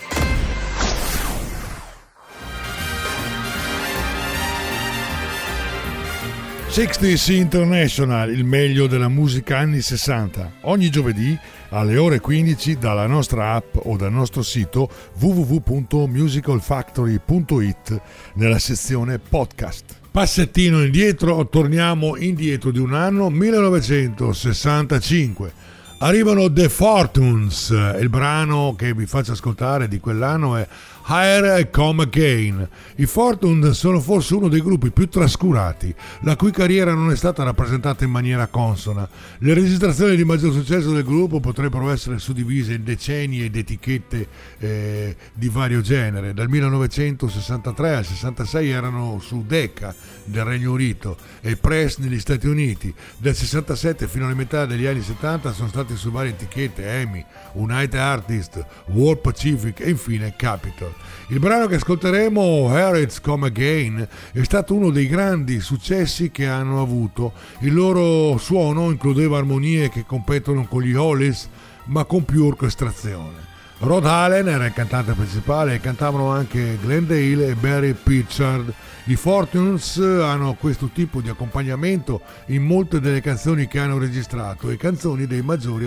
Sixties 6.69 7.29
International, 7.29 8.31
il 8.31 8.45
meglio 8.45 8.87
della 8.87 9.09
musica 9.09 9.57
anni 9.57 9.81
60. 9.81 10.57
Ogni 10.65 10.91
giovedì 10.91 11.35
alle 11.71 11.97
ore 11.97 12.21
15 12.21 12.77
dalla 12.77 13.07
nostra 13.07 13.55
app 13.55 13.77
o 13.85 13.97
dal 13.97 14.13
nostro 14.13 14.43
sito 14.43 14.91
www.musicalfactory.it 15.19 18.03
nella 18.35 18.59
sezione 18.59 19.19
podcast. 19.19 20.03
Passettino 20.15 20.81
indietro, 20.81 21.45
torniamo 21.49 22.17
indietro 22.17 22.71
di 22.71 22.79
un 22.79 22.95
anno, 22.95 23.31
1965. 23.31 25.53
Arrivano 25.99 26.53
The 26.53 26.69
Fortunes, 26.69 27.71
il 27.99 28.09
brano 28.11 28.77
che 28.79 28.95
vi 28.95 29.07
faccio 29.07 29.33
ascoltare 29.33 29.89
di 29.89 29.99
quell'anno 29.99 30.55
è 30.55 30.69
Higher 31.07 31.69
Come 31.69 32.03
Again. 32.03 32.67
I 32.97 33.05
Fortunes 33.05 33.77
sono 33.77 34.01
forse 34.01 34.35
uno 34.35 34.49
dei 34.49 34.63
gruppi 34.63 34.91
più 34.91 35.07
trascurati, 35.07 35.95
la 36.21 36.35
cui 36.35 36.51
carriera 36.51 36.95
non 36.95 37.11
è 37.11 37.17
stata 37.17 37.43
rappresentata 37.43 38.05
in 38.05 38.11
maniera 38.11 38.47
consona. 38.47 39.07
Le 39.39 39.53
registrazioni 39.53 40.17
di 40.17 40.25
maggior 40.25 40.53
successo 40.53 40.93
del 40.93 41.05
gruppo 41.05 41.41
potrebbero 41.41 41.91
essere 41.91 42.19
suddivise 42.19 42.73
in 42.73 42.85
decenni 42.85 43.45
ed 43.45 43.55
etichette 43.55 44.27
eh, 44.59 45.17
di 45.35 45.49
vario 45.51 45.83
genere. 45.83 46.33
Dal 46.33 46.49
1963 46.49 47.97
al 47.97 48.05
66 48.07 48.71
erano 48.71 49.19
su 49.21 49.45
Decca 49.47 49.95
del 50.25 50.45
Regno 50.45 50.73
Unito 50.73 51.17
e 51.41 51.57
Press 51.57 51.99
negli 51.99 52.19
Stati 52.19 52.47
Uniti. 52.47 52.95
Dal 53.17 53.35
67 53.35 54.07
fino 54.07 54.27
alla 54.27 54.35
metà 54.35 54.67
degli 54.67 54.87
anni 54.87 55.03
70 55.03 55.53
sono 55.53 55.69
stati 55.69 55.97
su 55.97 56.11
varie 56.11 56.33
etichette 56.33 57.01
EMI, 57.01 57.25
United 57.55 57.99
Artists, 57.99 58.65
World 58.87 59.21
Pacific 59.21 59.81
e 59.81 59.91
infine 59.91 60.35
Capitol. 60.37 60.93
Il 61.29 61.39
brano 61.39 61.67
che 61.67 61.77
ascolteremo, 61.77 62.73
It's 62.99 63.21
Come 63.21 63.47
Again, 63.47 64.07
è 64.33 64.43
stato 64.43 64.75
uno 64.75 64.91
dei 64.91 65.09
grandi 65.09 65.61
successi 65.61 66.31
che 66.31 66.47
hanno 66.47 66.81
avuto. 66.81 67.33
Il 67.61 67.75
loro 67.75 68.39
suono 68.39 68.91
includeva 68.91 69.39
armonie 69.39 69.89
che 69.89 70.05
competono 70.05 70.67
con 70.67 70.83
gli 70.83 70.95
Hollies, 70.95 71.49
ma 71.87 72.05
con 72.05 72.25
più 72.25 72.45
orchestrazione. 72.45 73.53
Rod 73.79 74.07
Allen 74.07 74.49
era 74.49 74.67
il 74.67 74.73
cantante 74.73 75.13
principale 75.13 75.75
e 75.75 75.81
cantavano 75.81 76.31
anche 76.31 76.79
Glenn 76.81 77.07
Dale 77.07 77.49
e 77.49 77.55
Barry 77.55 77.93
Pitchard. 77.93 78.73
I 79.07 79.17
Fortunes 79.17 79.99
hanno 79.99 80.55
questo 80.55 80.89
tipo 80.89 81.21
di 81.21 81.29
accompagnamento 81.29 82.23
in 82.47 82.65
molte 82.65 83.01
delle 83.01 83.21
canzoni 83.21 83.67
che 83.67 83.79
hanno 83.79 83.99
registrato 83.99 84.71
e 84.71 84.79
canzoni 84.79 85.27
dei 85.27 85.43
maggiori 85.43 85.87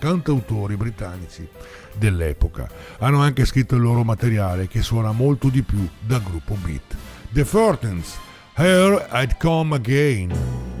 cantautori 0.00 0.76
britannici 0.76 1.48
dell'epoca. 1.94 2.68
Hanno 2.98 3.20
anche 3.20 3.44
scritto 3.44 3.76
il 3.76 3.82
loro 3.82 4.02
materiale 4.02 4.66
che 4.66 4.82
suona 4.82 5.12
molto 5.12 5.48
di 5.48 5.62
più 5.62 5.88
dal 6.00 6.24
gruppo 6.24 6.56
Beat. 6.60 6.96
The 7.30 7.44
Fortunes, 7.44 8.18
Here 8.56 9.06
I'd 9.12 9.36
Come 9.38 9.76
Again. 9.76 10.79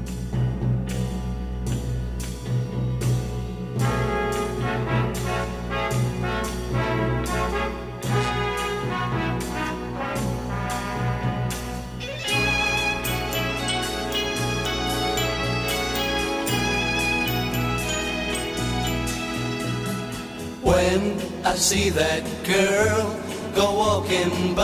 I 21.44 21.54
see 21.56 21.90
that 21.90 22.22
girl 22.44 23.16
go 23.54 23.66
walking 23.84 24.54
by, 24.54 24.62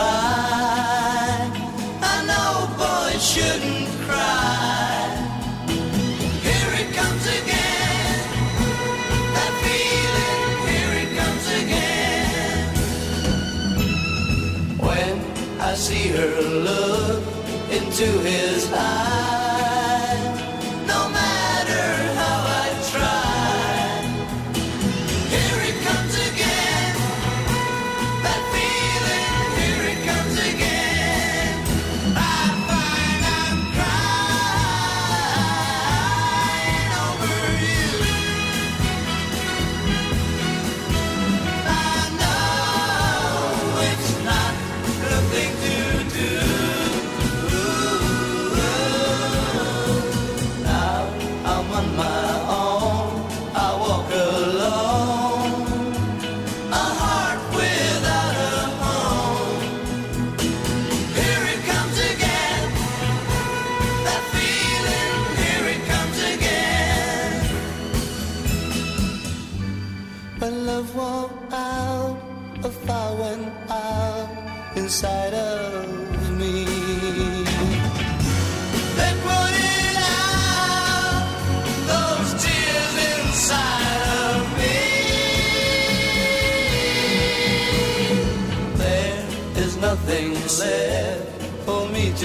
I 2.01 2.15
know 2.29 2.67
boys 2.77 3.23
shouldn't 3.31 3.89
cry. 4.05 5.09
Here 6.47 6.71
it 6.81 6.89
comes 6.99 7.25
again, 7.39 8.21
that 9.35 9.53
feeling, 9.63 10.43
here 10.69 10.93
it 11.03 11.11
comes 11.19 11.45
again. 11.61 12.67
When 14.87 15.13
I 15.59 15.73
see 15.75 16.07
her 16.17 16.33
look 16.69 17.21
into 17.71 18.07
his 18.21 18.71
eyes, 18.73 19.46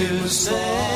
to 0.09 0.29
say. 0.29 0.92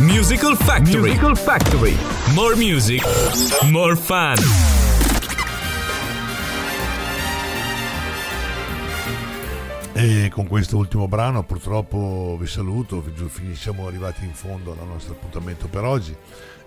Musical 0.00 0.54
Factory. 0.56 1.10
Musical 1.10 1.36
Factory. 1.36 1.96
More 2.34 2.54
music, 2.54 3.02
more 3.70 3.96
fun. 3.96 4.34
E 9.94 10.28
con 10.30 10.46
questo 10.46 10.76
ultimo 10.76 11.08
brano 11.08 11.44
purtroppo 11.44 12.36
vi 12.38 12.46
saluto, 12.46 13.02
siamo 13.54 13.86
arrivati 13.86 14.24
in 14.24 14.34
fondo 14.34 14.72
al 14.78 14.86
nostro 14.86 15.14
appuntamento 15.14 15.66
per 15.66 15.84
oggi. 15.84 16.14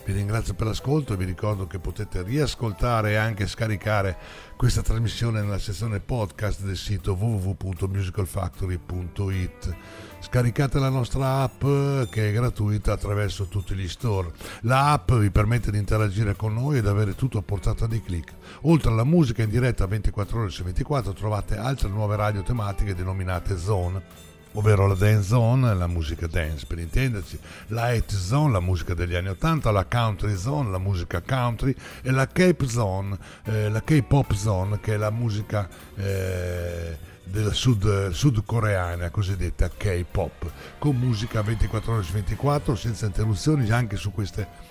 Vi 0.10 0.16
ringrazio 0.16 0.56
per 0.56 0.66
l'ascolto 0.66 1.14
e 1.14 1.18
vi 1.18 1.26
ricordo 1.26 1.68
che 1.68 1.78
potete 1.78 2.24
riascoltare 2.24 3.12
e 3.12 3.16
anche 3.16 3.46
scaricare 3.46 4.18
questa 4.58 4.82
trasmissione 4.82 5.40
nella 5.40 5.60
sezione 5.60 6.00
podcast 6.00 6.64
del 6.64 6.78
sito 6.78 7.14
www.musicalfactory.it. 7.14 9.76
Scaricate 10.20 10.80
la 10.80 10.90
nostra 10.90 11.44
app 11.44 11.62
che 12.10 12.28
è 12.28 12.32
gratuita 12.32 12.94
attraverso 12.94 13.50
tutti 13.50 13.76
gli 13.76 13.88
store. 13.88 14.32
La 14.62 14.94
app 14.94 15.12
vi 15.12 15.30
permette 15.30 15.70
di 15.70 15.78
interagire 15.78 16.36
con 16.36 16.56
noi 16.56 16.80
ed 16.80 16.88
avere 16.88 17.14
tutto 17.14 17.38
a 17.38 17.44
portata 17.44 17.86
di 17.86 18.02
clic. 18.02 18.34
Oltre 18.62 18.90
alla 18.90 19.04
musica 19.04 19.44
in 19.44 19.52
diretta 19.52 19.86
24 19.86 20.40
ore 20.40 20.50
su 20.50 20.64
24 20.64 21.14
trovate 21.14 21.56
altre 21.56 21.88
nuove 21.88 22.16
radio 22.16 22.42
tematiche 22.42 22.96
denominate 22.96 23.60
Zone 23.60 24.29
ovvero 24.54 24.88
la 24.88 24.96
dance 24.96 25.28
zone, 25.28 25.74
la 25.76 25.88
musica 25.88 26.28
dance 26.28 26.66
per 26.66 26.80
intenderci, 26.80 27.40
la 27.68 27.94
hit 27.94 28.12
zone, 28.14 28.54
la 28.54 28.60
musica 28.60 28.94
degli 28.94 29.16
anni 29.16 29.30
80, 29.30 29.72
la 29.72 29.86
country 29.86 30.36
zone, 30.36 30.70
la 30.70 30.80
musica 30.80 31.22
country 31.22 31.76
e 32.02 32.12
la 32.12 32.28
Cape 32.28 32.68
zone, 32.68 33.18
eh, 33.46 33.70
la 33.70 33.82
K-pop 33.82 34.34
zone 34.34 34.80
che 34.80 34.94
è 34.94 34.98
la 34.98 35.12
musica 35.12 35.68
eh, 35.96 36.98
della 37.24 37.54
sud, 37.54 38.10
sudcoreana, 38.10 39.10
cosiddetta 39.12 39.70
K-pop, 39.70 40.52
con 40.80 40.96
musica 40.96 41.42
24 41.42 41.94
ore 41.94 42.04
su 42.04 42.14
24 42.14 42.76
senza 42.76 43.06
interruzioni 43.06 43.70
anche 43.70 43.98
su 43.98 44.12
queste 44.12 44.69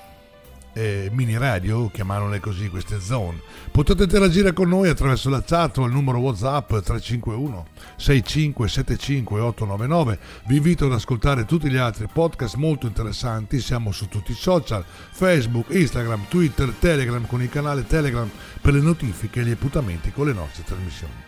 eh, 0.73 1.09
mini 1.13 1.37
radio, 1.37 1.91
chiamandole 1.91 2.41
così 2.41 2.69
queste 2.69 3.01
zone. 3.01 3.41
Potete 3.71 4.05
interagire 4.05 4.53
con 4.53 4.69
noi 4.69 4.89
attraverso 4.89 5.29
la 5.29 5.43
chat 5.43 5.79
o 5.79 5.85
il 5.85 5.93
numero 5.93 6.19
WhatsApp 6.19 6.69
351 6.69 7.67
6575 7.97 9.41
899. 9.41 10.19
Vi 10.47 10.57
invito 10.57 10.87
ad 10.87 10.93
ascoltare 10.93 11.45
tutti 11.45 11.69
gli 11.69 11.77
altri 11.77 12.07
podcast 12.13 12.57
molto 12.57 12.87
interessanti. 12.87 13.61
Siamo 13.61 13.93
su 13.93 14.09
tutti 14.09 14.33
i 14.33 14.37
social: 14.37 14.85
Facebook, 15.11 15.73
Instagram, 15.75 16.27
Twitter, 16.29 16.73
Telegram 16.79 17.27
con 17.27 17.43
il 17.43 17.49
canale 17.49 17.87
Telegram 17.87 18.31
per 18.61 18.75
le 18.75 18.81
notifiche 18.81 19.41
e 19.41 19.45
gli 19.45 19.51
appuntamenti 19.51 20.13
con 20.13 20.27
le 20.27 20.33
nostre 20.33 20.65
trasmissioni. 20.65 21.27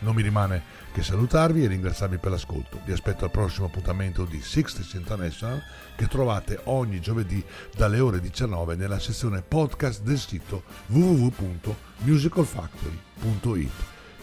Non 0.00 0.14
mi 0.14 0.22
rimane 0.22 0.79
che 0.92 1.02
salutarvi 1.02 1.64
e 1.64 1.68
ringraziarvi 1.68 2.18
per 2.18 2.32
l'ascolto. 2.32 2.80
Vi 2.84 2.92
aspetto 2.92 3.24
al 3.24 3.30
prossimo 3.30 3.64
appuntamento 3.66 4.24
di 4.24 4.40
Sixties 4.40 4.92
International 4.94 5.62
che 5.96 6.06
trovate 6.06 6.60
ogni 6.64 7.00
giovedì 7.00 7.44
dalle 7.76 8.00
ore 8.00 8.20
19 8.20 8.76
nella 8.76 8.98
sezione 8.98 9.42
podcast 9.42 10.00
del 10.02 10.18
sito 10.18 10.62
www.musicalfactory.it. 10.86 13.70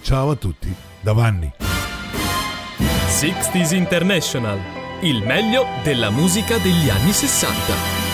Ciao 0.02 0.32
a 0.32 0.36
tutti, 0.36 0.74
da 1.02 1.14
Vanni. 1.14 1.54
60s 2.78 3.74
International, 3.74 4.60
il 5.02 5.24
meglio 5.24 5.66
della 5.84 6.12
musica 6.12 6.58
degli 6.58 6.90
anni 6.90 7.12
60. 7.12 8.07